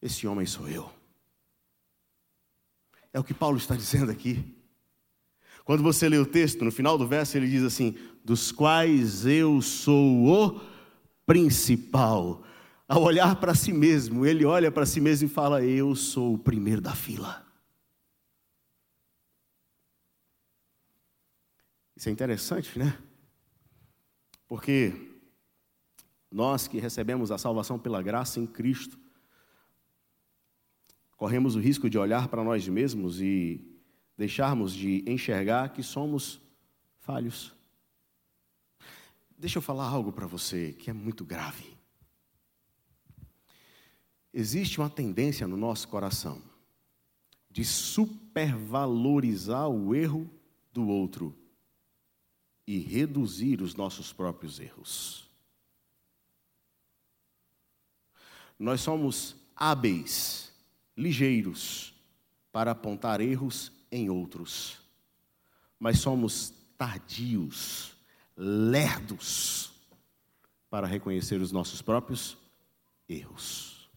Esse 0.00 0.26
homem 0.26 0.46
sou 0.46 0.68
eu. 0.68 0.92
É 3.12 3.20
o 3.20 3.24
que 3.24 3.34
Paulo 3.34 3.58
está 3.58 3.76
dizendo 3.76 4.10
aqui. 4.10 4.61
Quando 5.72 5.84
você 5.84 6.06
lê 6.06 6.18
o 6.18 6.26
texto, 6.26 6.66
no 6.66 6.70
final 6.70 6.98
do 6.98 7.08
verso, 7.08 7.34
ele 7.34 7.48
diz 7.48 7.62
assim: 7.62 7.96
dos 8.22 8.52
quais 8.52 9.24
eu 9.24 9.62
sou 9.62 10.26
o 10.26 10.60
principal. 11.24 12.44
Ao 12.86 13.02
olhar 13.02 13.36
para 13.36 13.54
si 13.54 13.72
mesmo, 13.72 14.26
ele 14.26 14.44
olha 14.44 14.70
para 14.70 14.84
si 14.84 15.00
mesmo 15.00 15.28
e 15.28 15.30
fala: 15.30 15.64
Eu 15.64 15.96
sou 15.96 16.34
o 16.34 16.38
primeiro 16.38 16.82
da 16.82 16.94
fila. 16.94 17.42
Isso 21.96 22.10
é 22.10 22.12
interessante, 22.12 22.78
né? 22.78 22.98
Porque 24.46 24.92
nós 26.30 26.68
que 26.68 26.78
recebemos 26.78 27.32
a 27.32 27.38
salvação 27.38 27.78
pela 27.78 28.02
graça 28.02 28.38
em 28.38 28.46
Cristo, 28.46 28.98
corremos 31.16 31.56
o 31.56 31.60
risco 31.60 31.88
de 31.88 31.96
olhar 31.96 32.28
para 32.28 32.44
nós 32.44 32.68
mesmos 32.68 33.22
e 33.22 33.71
deixarmos 34.22 34.72
de 34.72 35.02
enxergar 35.04 35.70
que 35.70 35.82
somos 35.82 36.40
falhos. 37.00 37.52
Deixa 39.36 39.58
eu 39.58 39.62
falar 39.62 39.88
algo 39.88 40.12
para 40.12 40.28
você 40.28 40.74
que 40.74 40.88
é 40.88 40.92
muito 40.92 41.24
grave. 41.24 41.76
Existe 44.32 44.78
uma 44.78 44.88
tendência 44.88 45.48
no 45.48 45.56
nosso 45.56 45.88
coração 45.88 46.40
de 47.50 47.64
supervalorizar 47.64 49.68
o 49.68 49.92
erro 49.92 50.30
do 50.72 50.86
outro 50.86 51.36
e 52.64 52.78
reduzir 52.78 53.60
os 53.60 53.74
nossos 53.74 54.12
próprios 54.12 54.60
erros. 54.60 55.28
Nós 58.56 58.82
somos 58.82 59.34
hábeis, 59.56 60.52
ligeiros 60.96 61.92
para 62.52 62.70
apontar 62.70 63.20
erros 63.20 63.81
em 63.92 64.08
outros, 64.08 64.78
mas 65.78 65.98
somos 65.98 66.54
tardios, 66.78 67.94
lerdos 68.34 69.70
para 70.70 70.86
reconhecer 70.86 71.40
os 71.42 71.52
nossos 71.52 71.82
próprios 71.82 72.38
erros. 73.06 73.90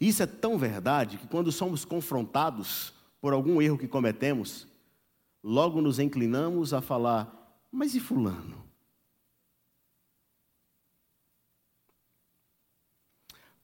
Isso 0.00 0.22
é 0.22 0.26
tão 0.26 0.58
verdade 0.58 1.16
que 1.16 1.28
quando 1.28 1.52
somos 1.52 1.84
confrontados 1.84 2.92
por 3.20 3.32
algum 3.32 3.62
erro 3.62 3.78
que 3.78 3.88
cometemos, 3.88 4.66
logo 5.42 5.80
nos 5.80 6.00
inclinamos 6.00 6.74
a 6.74 6.82
falar: 6.82 7.64
mas 7.70 7.94
e 7.94 8.00
Fulano? 8.00 8.66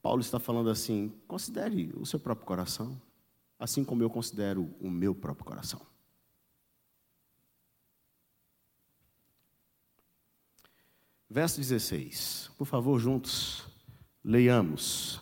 Paulo 0.00 0.20
está 0.20 0.38
falando 0.38 0.70
assim: 0.70 1.12
considere 1.26 1.92
o 1.96 2.06
seu 2.06 2.18
próprio 2.18 2.46
coração 2.46 2.98
assim 3.62 3.84
como 3.84 4.02
eu 4.02 4.10
considero 4.10 4.68
o 4.80 4.90
meu 4.90 5.14
próprio 5.14 5.44
coração. 5.44 5.80
Verso 11.30 11.60
16, 11.60 12.50
por 12.58 12.66
favor, 12.66 12.98
juntos, 12.98 13.64
leiamos. 14.24 15.20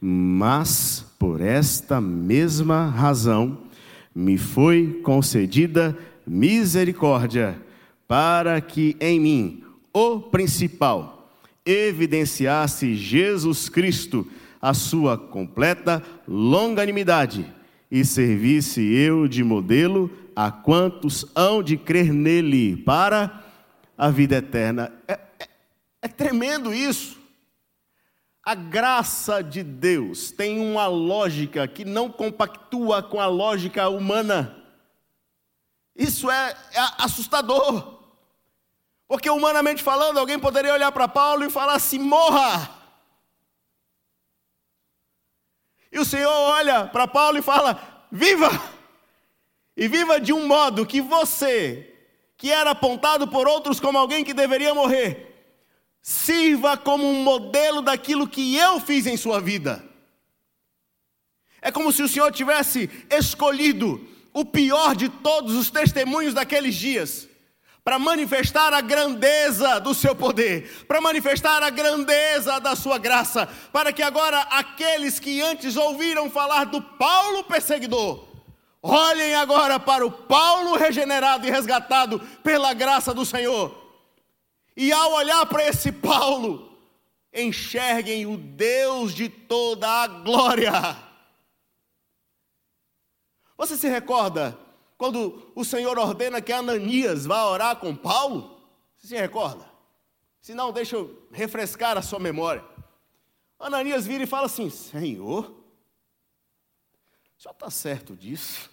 Mas 0.00 1.04
por 1.18 1.42
esta 1.42 2.00
mesma 2.00 2.88
razão 2.88 3.64
me 4.14 4.38
foi 4.38 5.02
concedida 5.04 5.96
misericórdia, 6.26 7.60
para 8.08 8.62
que 8.62 8.96
em 8.98 9.20
mim, 9.20 9.64
o 9.92 10.20
principal, 10.20 11.30
evidenciasse 11.66 12.94
Jesus 12.94 13.68
Cristo, 13.68 14.26
a 14.60 14.72
sua 14.72 15.18
completa 15.18 16.02
longanimidade 16.26 17.54
e 17.94 18.04
servisse 18.04 18.80
eu 18.82 19.28
de 19.28 19.44
modelo 19.44 20.10
a 20.34 20.50
quantos 20.50 21.24
hão 21.32 21.62
de 21.62 21.76
crer 21.76 22.12
nele 22.12 22.76
para 22.78 23.44
a 23.96 24.10
vida 24.10 24.34
eterna. 24.34 24.92
É, 25.06 25.12
é, 25.38 25.48
é 26.02 26.08
tremendo 26.08 26.74
isso. 26.74 27.16
A 28.42 28.56
graça 28.56 29.44
de 29.44 29.62
Deus 29.62 30.32
tem 30.32 30.58
uma 30.58 30.88
lógica 30.88 31.68
que 31.68 31.84
não 31.84 32.10
compactua 32.10 33.00
com 33.00 33.20
a 33.20 33.26
lógica 33.26 33.88
humana. 33.88 34.56
Isso 35.94 36.28
é, 36.28 36.50
é 36.72 36.80
assustador. 36.98 38.00
Porque, 39.06 39.30
humanamente 39.30 39.84
falando, 39.84 40.18
alguém 40.18 40.40
poderia 40.40 40.74
olhar 40.74 40.90
para 40.90 41.06
Paulo 41.06 41.44
e 41.44 41.50
falar 41.50 41.74
assim: 41.74 42.00
morra. 42.00 42.70
E 45.94 45.98
o 46.00 46.04
Senhor 46.04 46.28
olha 46.28 46.86
para 46.88 47.06
Paulo 47.06 47.38
e 47.38 47.42
fala: 47.42 48.06
viva! 48.10 48.50
E 49.76 49.86
viva 49.86 50.20
de 50.20 50.32
um 50.32 50.46
modo 50.46 50.84
que 50.84 51.00
você, 51.00 51.94
que 52.36 52.50
era 52.50 52.70
apontado 52.70 53.28
por 53.28 53.46
outros 53.46 53.78
como 53.78 53.96
alguém 53.96 54.24
que 54.24 54.34
deveria 54.34 54.74
morrer, 54.74 55.32
sirva 56.02 56.76
como 56.76 57.08
um 57.08 57.22
modelo 57.22 57.80
daquilo 57.80 58.28
que 58.28 58.56
eu 58.56 58.80
fiz 58.80 59.06
em 59.06 59.16
sua 59.16 59.40
vida. 59.40 59.88
É 61.62 61.70
como 61.70 61.92
se 61.92 62.02
o 62.02 62.08
Senhor 62.08 62.30
tivesse 62.32 62.90
escolhido 63.08 64.04
o 64.32 64.44
pior 64.44 64.96
de 64.96 65.08
todos 65.08 65.54
os 65.54 65.70
testemunhos 65.70 66.34
daqueles 66.34 66.74
dias 66.74 67.28
para 67.84 67.98
manifestar 67.98 68.72
a 68.72 68.80
grandeza 68.80 69.78
do 69.78 69.94
seu 69.94 70.16
poder, 70.16 70.86
para 70.88 71.02
manifestar 71.02 71.62
a 71.62 71.68
grandeza 71.68 72.58
da 72.58 72.74
sua 72.74 72.96
graça, 72.96 73.46
para 73.70 73.92
que 73.92 74.02
agora 74.02 74.40
aqueles 74.50 75.20
que 75.20 75.42
antes 75.42 75.76
ouviram 75.76 76.30
falar 76.30 76.64
do 76.64 76.80
Paulo 76.80 77.44
perseguidor, 77.44 78.26
olhem 78.82 79.34
agora 79.34 79.78
para 79.78 80.04
o 80.04 80.10
Paulo 80.10 80.76
regenerado 80.76 81.46
e 81.46 81.50
resgatado 81.50 82.18
pela 82.42 82.72
graça 82.72 83.12
do 83.12 83.26
Senhor. 83.26 83.82
E 84.74 84.90
ao 84.90 85.12
olhar 85.12 85.44
para 85.44 85.68
esse 85.68 85.92
Paulo, 85.92 86.74
enxerguem 87.34 88.24
o 88.24 88.38
Deus 88.38 89.14
de 89.14 89.28
toda 89.28 89.86
a 89.86 90.06
glória. 90.06 90.72
Você 93.58 93.76
se 93.76 93.88
recorda 93.88 94.63
quando 95.04 95.52
o 95.54 95.62
Senhor 95.66 95.98
ordena 95.98 96.40
que 96.40 96.50
Ananias 96.50 97.26
vá 97.26 97.44
orar 97.44 97.76
com 97.76 97.94
Paulo? 97.94 98.58
Você 98.96 99.08
se 99.08 99.14
recorda? 99.14 99.66
Se 100.40 100.54
não, 100.54 100.72
deixa 100.72 100.96
eu 100.96 101.28
refrescar 101.30 101.98
a 101.98 102.00
sua 102.00 102.18
memória. 102.18 102.64
Ananias 103.58 104.06
vira 104.06 104.24
e 104.24 104.26
fala 104.26 104.46
assim: 104.46 104.70
Senhor, 104.70 105.50
o 107.36 107.42
senhor 107.42 107.52
está 107.52 107.68
certo 107.68 108.16
disso? 108.16 108.70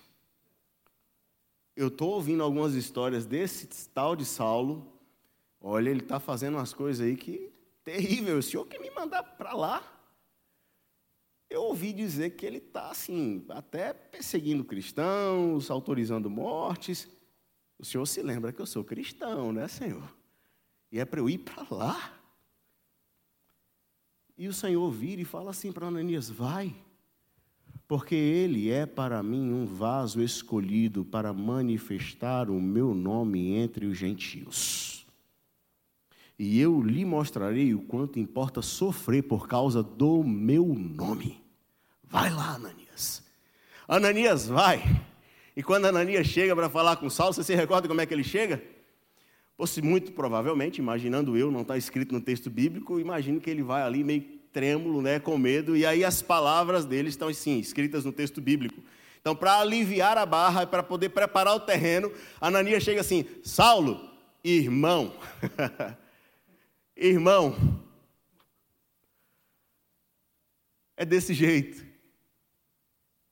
Eu 1.75 1.89
estou 1.89 2.11
ouvindo 2.11 2.43
algumas 2.43 2.75
histórias 2.75 3.25
desse 3.25 3.67
tal 3.89 4.15
de 4.15 4.23
Saulo. 4.23 4.87
Olha, 5.59 5.89
ele 5.89 5.99
está 5.99 6.17
fazendo 6.17 6.55
umas 6.55 6.73
coisas 6.73 7.05
aí 7.05 7.17
que 7.17 7.51
terrível. 7.83 8.37
O 8.37 8.43
senhor 8.43 8.65
que 8.67 8.79
me 8.79 8.89
mandar 8.91 9.21
para 9.21 9.51
lá. 9.51 9.83
Eu 11.51 11.63
ouvi 11.63 11.91
dizer 11.91 12.31
que 12.31 12.45
ele 12.45 12.57
está 12.57 12.89
assim, 12.89 13.45
até 13.49 13.93
perseguindo 13.93 14.63
cristãos, 14.63 15.69
autorizando 15.69 16.29
mortes. 16.29 17.07
O 17.77 17.85
senhor 17.85 18.05
se 18.05 18.21
lembra 18.21 18.51
que 18.53 18.61
eu 18.61 18.65
sou 18.65 18.83
cristão, 18.83 19.51
né, 19.51 19.67
Senhor? 19.67 20.15
E 20.91 20.99
é 20.99 21.05
para 21.05 21.19
eu 21.19 21.29
ir 21.29 21.39
para 21.39 21.67
lá. 21.69 22.17
E 24.37 24.47
o 24.47 24.53
Senhor 24.53 24.89
vira 24.89 25.21
e 25.21 25.25
fala 25.25 25.51
assim 25.51 25.71
para 25.71 25.87
Ananias: 25.87 26.29
vai 26.29 26.73
porque 27.91 28.15
ele 28.15 28.71
é 28.71 28.85
para 28.85 29.21
mim 29.21 29.51
um 29.51 29.65
vaso 29.65 30.21
escolhido 30.21 31.03
para 31.03 31.33
manifestar 31.33 32.49
o 32.49 32.53
meu 32.53 32.93
nome 32.93 33.53
entre 33.55 33.85
os 33.85 33.97
gentios. 33.97 35.05
E 36.39 36.57
eu 36.57 36.81
lhe 36.81 37.03
mostrarei 37.03 37.73
o 37.73 37.81
quanto 37.81 38.17
importa 38.17 38.61
sofrer 38.61 39.23
por 39.23 39.45
causa 39.45 39.83
do 39.83 40.23
meu 40.23 40.67
nome. 40.67 41.40
Vai 42.11 42.29
lá, 42.29 42.55
Ananias. 42.55 43.23
Ananias 43.87 44.45
vai. 44.45 44.83
E 45.55 45.63
quando 45.63 45.85
Ananias 45.85 46.27
chega 46.27 46.53
para 46.53 46.69
falar 46.69 46.97
com 46.97 47.09
Saulo, 47.09 47.33
você 47.33 47.43
se 47.43 47.55
recorda 47.55 47.87
como 47.87 48.01
é 48.01 48.05
que 48.05 48.13
ele 48.13 48.23
chega? 48.23 48.61
Posse 49.55 49.81
muito 49.81 50.11
provavelmente, 50.11 50.79
imaginando 50.79 51.37
eu, 51.37 51.49
não 51.49 51.61
está 51.61 51.77
escrito 51.77 52.13
no 52.13 52.19
texto 52.19 52.49
bíblico, 52.49 52.99
imagino 52.99 53.39
que 53.39 53.49
ele 53.49 53.63
vai 53.63 53.81
ali 53.81 54.03
meio 54.03 54.23
trêmulo, 54.51 55.01
né, 55.01 55.19
com 55.19 55.37
medo, 55.37 55.77
e 55.77 55.85
aí 55.85 56.03
as 56.03 56.21
palavras 56.21 56.83
dele 56.83 57.07
estão 57.07 57.29
assim, 57.29 57.59
escritas 57.59 58.03
no 58.03 58.11
texto 58.11 58.41
bíblico. 58.41 58.81
Então, 59.21 59.33
para 59.35 59.59
aliviar 59.59 60.17
a 60.17 60.25
barra, 60.25 60.65
para 60.65 60.83
poder 60.83 61.09
preparar 61.09 61.55
o 61.55 61.59
terreno, 61.59 62.11
Ananias 62.41 62.83
chega 62.83 63.01
assim: 63.01 63.23
Saulo, 63.43 64.09
irmão, 64.43 65.13
irmão, 66.97 67.55
é 70.97 71.05
desse 71.05 71.33
jeito. 71.33 71.90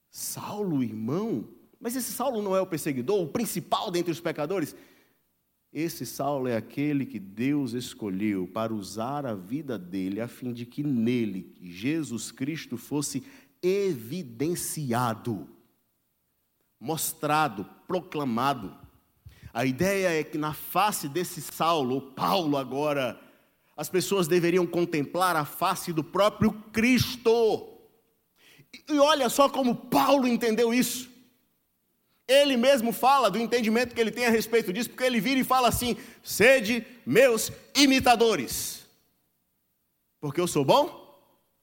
Saulo, 0.09 0.83
irmão? 0.83 1.47
Mas 1.79 1.95
esse 1.95 2.11
Saulo 2.11 2.41
não 2.41 2.55
é 2.55 2.61
o 2.61 2.67
perseguidor, 2.67 3.21
o 3.21 3.27
principal 3.27 3.89
dentre 3.89 4.11
os 4.11 4.19
pecadores? 4.19 4.75
Esse 5.71 6.05
Saulo 6.05 6.47
é 6.47 6.57
aquele 6.57 7.05
que 7.05 7.19
Deus 7.19 7.73
escolheu 7.73 8.47
para 8.47 8.73
usar 8.73 9.25
a 9.25 9.35
vida 9.35 9.77
dele 9.77 10.19
a 10.19 10.27
fim 10.27 10.51
de 10.51 10.65
que 10.65 10.81
nele 10.81 11.55
Jesus 11.61 12.31
Cristo 12.31 12.75
fosse 12.75 13.23
evidenciado, 13.61 15.47
mostrado, 16.79 17.65
proclamado. 17.87 18.75
A 19.53 19.65
ideia 19.65 20.19
é 20.19 20.23
que 20.23 20.37
na 20.37 20.53
face 20.53 21.07
desse 21.07 21.41
Saulo, 21.41 21.95
ou 21.95 22.01
Paulo 22.01 22.57
agora, 22.57 23.19
as 23.77 23.89
pessoas 23.89 24.27
deveriam 24.27 24.65
contemplar 24.65 25.35
a 25.35 25.45
face 25.45 25.93
do 25.93 26.03
próprio 26.03 26.51
Cristo. 26.71 27.78
E 28.73 28.99
olha 28.99 29.29
só 29.29 29.49
como 29.49 29.75
Paulo 29.75 30.27
entendeu 30.27 30.73
isso. 30.73 31.09
Ele 32.27 32.55
mesmo 32.57 32.91
fala 32.91 33.29
do 33.29 33.39
entendimento 33.39 33.95
que 33.95 33.99
ele 33.99 34.11
tem 34.11 34.25
a 34.25 34.29
respeito 34.29 34.71
disso, 34.71 34.89
porque 34.89 35.03
ele 35.03 35.19
vira 35.19 35.39
e 35.39 35.43
fala 35.43 35.67
assim: 35.67 35.97
sede 36.23 36.85
meus 37.05 37.51
imitadores. 37.75 38.85
Porque 40.19 40.39
eu 40.39 40.47
sou 40.47 40.63
bom? 40.63 41.19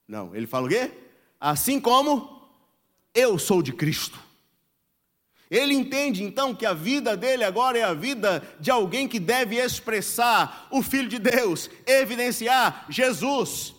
Não, 0.07 0.35
ele 0.35 0.47
fala 0.47 0.65
o 0.65 0.69
quê? 0.69 0.91
Assim 1.39 1.79
como 1.79 2.41
eu 3.13 3.39
sou 3.39 3.61
de 3.61 3.71
Cristo. 3.71 4.19
Ele 5.49 5.73
entende 5.73 6.23
então 6.23 6.53
que 6.53 6.65
a 6.65 6.73
vida 6.73 7.15
dele 7.15 7.43
agora 7.43 7.77
é 7.77 7.83
a 7.83 7.93
vida 7.93 8.43
de 8.59 8.69
alguém 8.69 9.07
que 9.07 9.19
deve 9.19 9.55
expressar 9.55 10.67
o 10.69 10.83
Filho 10.83 11.07
de 11.07 11.19
Deus, 11.19 11.69
evidenciar 11.85 12.85
Jesus. 12.89 13.73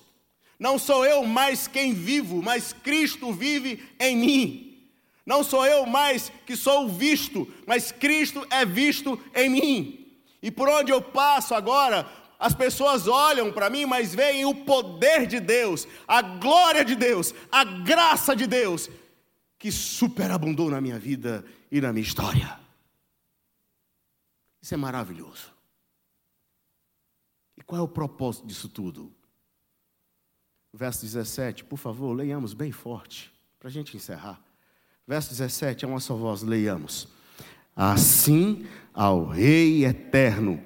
Não 0.58 0.78
sou 0.78 1.06
eu 1.06 1.24
mais 1.24 1.68
quem 1.68 1.94
vivo, 1.94 2.42
mas 2.42 2.72
Cristo 2.72 3.32
vive 3.32 3.88
em 4.00 4.16
mim. 4.16 4.90
Não 5.24 5.44
sou 5.44 5.64
eu 5.66 5.86
mais 5.86 6.32
que 6.46 6.56
sou 6.56 6.88
visto, 6.88 7.46
mas 7.66 7.92
Cristo 7.92 8.46
é 8.50 8.64
visto 8.64 9.22
em 9.34 9.48
mim. 9.50 10.16
E 10.42 10.50
por 10.50 10.68
onde 10.68 10.90
eu 10.90 11.02
passo 11.02 11.54
agora, 11.54 12.10
as 12.38 12.54
pessoas 12.54 13.06
olham 13.06 13.52
para 13.52 13.68
mim, 13.68 13.84
mas 13.84 14.14
veem 14.14 14.44
o 14.46 14.54
poder 14.54 15.26
de 15.26 15.38
Deus, 15.38 15.86
a 16.06 16.22
glória 16.22 16.84
de 16.84 16.96
Deus, 16.96 17.34
a 17.52 17.64
graça 17.64 18.34
de 18.34 18.46
Deus, 18.46 18.88
que 19.58 19.70
superabundou 19.70 20.70
na 20.70 20.80
minha 20.80 20.98
vida 20.98 21.44
e 21.70 21.80
na 21.80 21.92
minha 21.92 22.06
história. 22.06 22.58
Isso 24.62 24.74
é 24.74 24.76
maravilhoso. 24.76 25.52
E 27.56 27.62
qual 27.62 27.80
é 27.80 27.84
o 27.84 27.88
propósito 27.88 28.46
disso 28.46 28.68
tudo? 28.68 29.12
Verso 30.72 31.02
17, 31.02 31.64
por 31.64 31.78
favor, 31.78 32.12
leiamos 32.12 32.52
bem 32.52 32.70
forte, 32.70 33.32
para 33.58 33.68
a 33.68 33.72
gente 33.72 33.96
encerrar. 33.96 34.40
Verso 35.06 35.30
17, 35.30 35.84
é 35.84 35.88
uma 35.88 36.00
só 36.00 36.14
voz, 36.14 36.42
leiamos. 36.42 37.08
Assim 37.74 38.66
ao 38.92 39.26
Rei 39.26 39.84
eterno, 39.84 40.60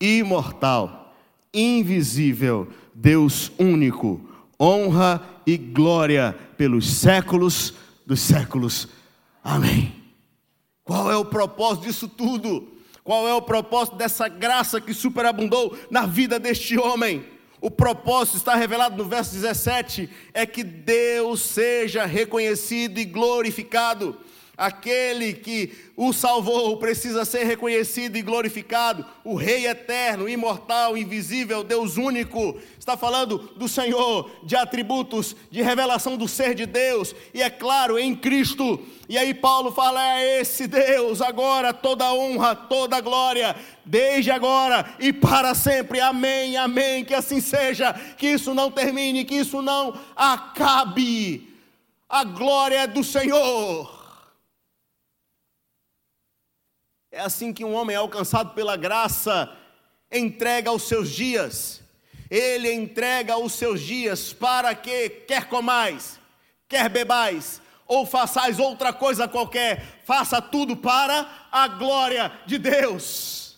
imortal, 0.00 1.16
invisível, 1.52 2.68
Deus 2.94 3.50
único, 3.58 4.20
honra 4.60 5.24
e 5.46 5.56
glória 5.56 6.36
pelos 6.56 6.86
séculos 6.86 7.74
dos 8.04 8.20
séculos. 8.20 8.88
Amém. 9.42 9.94
Qual 10.84 11.10
é 11.10 11.16
o 11.16 11.24
propósito 11.24 11.86
disso 11.86 12.08
tudo? 12.08 12.76
Qual 13.02 13.26
é 13.26 13.34
o 13.34 13.42
propósito 13.42 13.96
dessa 13.96 14.28
graça 14.28 14.80
que 14.80 14.92
superabundou 14.92 15.76
na 15.90 16.06
vida 16.06 16.38
deste 16.38 16.76
homem? 16.76 17.24
O 17.60 17.70
propósito 17.70 18.36
está 18.36 18.54
revelado 18.54 18.96
no 18.96 19.08
verso 19.08 19.32
17: 19.32 20.08
é 20.34 20.44
que 20.44 20.62
Deus 20.62 21.40
seja 21.40 22.04
reconhecido 22.04 22.98
e 22.98 23.04
glorificado. 23.04 24.18
Aquele 24.56 25.34
que 25.34 25.70
o 25.94 26.14
salvou 26.14 26.78
precisa 26.78 27.26
ser 27.26 27.44
reconhecido 27.44 28.16
e 28.16 28.22
glorificado. 28.22 29.04
O 29.22 29.34
Rei 29.34 29.66
eterno, 29.66 30.26
imortal, 30.26 30.96
invisível, 30.96 31.62
Deus 31.62 31.98
único. 31.98 32.56
Está 32.78 32.96
falando 32.96 33.36
do 33.56 33.68
Senhor, 33.68 34.30
de 34.44 34.56
atributos, 34.56 35.36
de 35.50 35.60
revelação 35.60 36.16
do 36.16 36.26
ser 36.26 36.54
de 36.54 36.64
Deus. 36.64 37.14
E 37.34 37.42
é 37.42 37.50
claro, 37.50 37.98
em 37.98 38.16
Cristo. 38.16 38.80
E 39.06 39.18
aí 39.18 39.34
Paulo 39.34 39.72
fala: 39.72 40.02
é 40.20 40.40
esse 40.40 40.66
Deus, 40.66 41.20
agora 41.20 41.74
toda 41.74 42.14
honra, 42.14 42.54
toda 42.54 42.98
glória, 43.02 43.54
desde 43.84 44.30
agora 44.30 44.94
e 44.98 45.12
para 45.12 45.54
sempre. 45.54 46.00
Amém, 46.00 46.56
amém. 46.56 47.04
Que 47.04 47.12
assim 47.12 47.42
seja. 47.42 47.92
Que 47.92 48.28
isso 48.28 48.54
não 48.54 48.70
termine, 48.70 49.26
que 49.26 49.34
isso 49.34 49.60
não 49.60 49.92
acabe. 50.16 51.54
A 52.08 52.24
glória 52.24 52.76
é 52.76 52.86
do 52.86 53.04
Senhor. 53.04 53.95
É 57.16 57.20
assim 57.20 57.50
que 57.50 57.64
um 57.64 57.72
homem 57.72 57.96
alcançado 57.96 58.52
pela 58.52 58.76
graça 58.76 59.50
entrega 60.12 60.70
os 60.70 60.82
seus 60.82 61.08
dias. 61.08 61.80
Ele 62.30 62.70
entrega 62.70 63.38
os 63.38 63.54
seus 63.54 63.80
dias 63.80 64.34
para 64.34 64.74
que 64.74 65.08
quer 65.08 65.48
comais, 65.48 66.20
quer 66.68 66.90
bebais, 66.90 67.62
ou 67.86 68.04
façais 68.04 68.58
outra 68.58 68.92
coisa 68.92 69.26
qualquer, 69.26 70.02
faça 70.04 70.42
tudo 70.42 70.76
para 70.76 71.48
a 71.50 71.66
glória 71.68 72.30
de 72.44 72.58
Deus. 72.58 73.56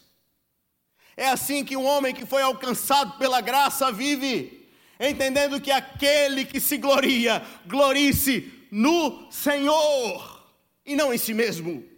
É 1.16 1.28
assim 1.28 1.64
que 1.64 1.76
um 1.76 1.84
homem 1.84 2.14
que 2.14 2.24
foi 2.24 2.42
alcançado 2.42 3.18
pela 3.18 3.40
graça 3.40 3.90
vive, 3.90 4.70
entendendo 5.00 5.60
que 5.60 5.72
aquele 5.72 6.44
que 6.44 6.60
se 6.60 6.76
gloria, 6.76 7.42
glorie-se 7.66 8.68
no 8.70 9.26
Senhor 9.32 10.46
e 10.86 10.94
não 10.94 11.12
em 11.12 11.18
si 11.18 11.34
mesmo. 11.34 11.97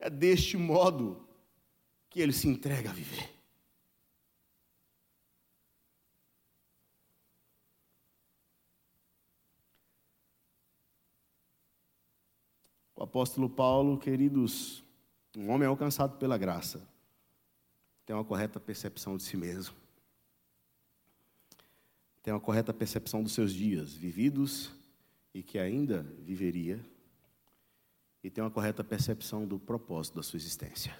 É 0.00 0.08
deste 0.08 0.56
modo 0.56 1.28
que 2.08 2.20
ele 2.20 2.32
se 2.32 2.48
entrega 2.48 2.88
a 2.88 2.92
viver. 2.92 3.30
O 12.96 13.02
apóstolo 13.02 13.48
Paulo, 13.48 13.98
queridos, 13.98 14.82
um 15.36 15.50
homem 15.50 15.68
alcançado 15.68 16.18
pela 16.18 16.36
graça, 16.36 16.86
tem 18.04 18.16
uma 18.16 18.24
correta 18.24 18.58
percepção 18.58 19.16
de 19.16 19.22
si 19.22 19.36
mesmo, 19.36 19.74
tem 22.22 22.32
uma 22.34 22.40
correta 22.40 22.74
percepção 22.74 23.22
dos 23.22 23.32
seus 23.32 23.54
dias 23.54 23.94
vividos 23.94 24.72
e 25.32 25.42
que 25.42 25.58
ainda 25.58 26.02
viveria, 26.18 26.84
e 28.22 28.30
tem 28.30 28.42
uma 28.42 28.50
correta 28.50 28.84
percepção 28.84 29.46
do 29.46 29.58
propósito 29.58 30.16
da 30.16 30.22
sua 30.22 30.36
existência. 30.36 30.96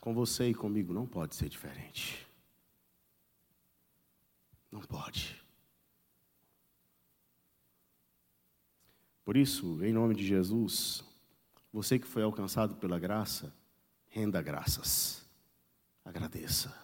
Com 0.00 0.14
você 0.14 0.48
e 0.48 0.54
comigo 0.54 0.92
não 0.92 1.06
pode 1.06 1.34
ser 1.34 1.48
diferente. 1.48 2.26
Não 4.70 4.80
pode. 4.80 5.40
Por 9.24 9.36
isso, 9.36 9.84
em 9.84 9.92
nome 9.92 10.14
de 10.14 10.26
Jesus, 10.26 11.04
você 11.72 11.98
que 11.98 12.06
foi 12.06 12.22
alcançado 12.22 12.76
pela 12.76 12.98
graça, 12.98 13.54
renda 14.08 14.40
graças. 14.42 15.24
Agradeça. 16.04 16.74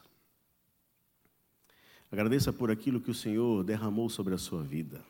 Agradeça 2.10 2.52
por 2.52 2.70
aquilo 2.70 3.00
que 3.00 3.10
o 3.10 3.14
Senhor 3.14 3.64
derramou 3.64 4.08
sobre 4.08 4.34
a 4.34 4.38
sua 4.38 4.62
vida. 4.62 5.04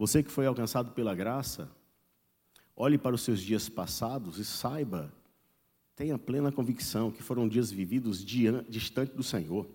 Você 0.00 0.22
que 0.22 0.30
foi 0.30 0.46
alcançado 0.46 0.92
pela 0.92 1.14
graça, 1.14 1.70
olhe 2.74 2.96
para 2.96 3.14
os 3.14 3.20
seus 3.20 3.38
dias 3.38 3.68
passados 3.68 4.38
e 4.38 4.46
saiba, 4.46 5.12
tenha 5.94 6.18
plena 6.18 6.50
convicção 6.50 7.10
que 7.10 7.22
foram 7.22 7.46
dias 7.46 7.70
vividos 7.70 8.24
distante 8.24 9.12
do 9.12 9.22
Senhor, 9.22 9.68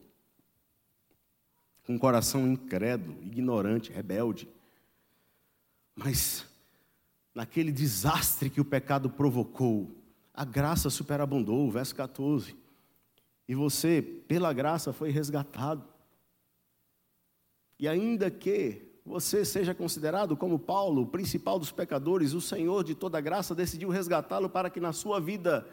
com 1.86 1.94
um 1.94 2.00
coração 2.00 2.48
incrédulo, 2.48 3.22
ignorante, 3.22 3.92
rebelde. 3.92 4.50
Mas, 5.94 6.44
naquele 7.32 7.72
desastre 7.72 8.50
que 8.50 8.60
o 8.60 8.66
pecado 8.66 9.12
provocou, 9.12 9.96
a 10.34 10.44
graça 10.44 10.90
superabundou, 10.90 11.70
verso 11.70 11.94
14. 11.96 12.58
E 13.48 13.54
você, 13.54 14.02
pela 14.02 14.52
graça, 14.52 14.92
foi 14.92 15.12
resgatado. 15.12 15.88
E 17.78 17.88
ainda 17.88 18.32
que 18.32 18.95
você 19.06 19.46
seja 19.46 19.76
considerado 19.76 20.36
como 20.36 20.58
Paulo, 20.58 21.04
o 21.04 21.08
principal 21.08 21.60
dos 21.60 21.72
pecadores, 21.72 22.34
o 22.34 22.42
Senhor 22.42 22.84
de 22.84 22.96
toda 22.96 23.22
graça 23.22 23.54
decidiu 23.54 23.90
resgatá-lo 23.90 24.50
para 24.50 24.70
que 24.70 24.80
na 24.80 24.92
sua 24.92 25.22
vida 25.22 25.68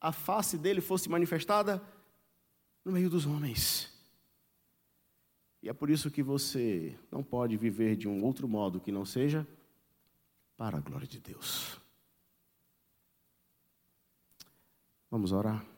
a 0.00 0.10
face 0.10 0.56
dele 0.56 0.80
fosse 0.80 1.08
manifestada 1.08 1.82
no 2.82 2.90
meio 2.90 3.10
dos 3.10 3.26
homens. 3.26 3.92
E 5.62 5.68
é 5.68 5.72
por 5.72 5.90
isso 5.90 6.10
que 6.10 6.22
você 6.22 6.98
não 7.10 7.22
pode 7.22 7.56
viver 7.56 7.94
de 7.94 8.08
um 8.08 8.24
outro 8.24 8.48
modo 8.48 8.80
que 8.80 8.90
não 8.90 9.04
seja 9.04 9.46
para 10.56 10.78
a 10.78 10.80
glória 10.80 11.06
de 11.06 11.20
Deus. 11.20 11.78
Vamos 15.10 15.30
orar. 15.30 15.71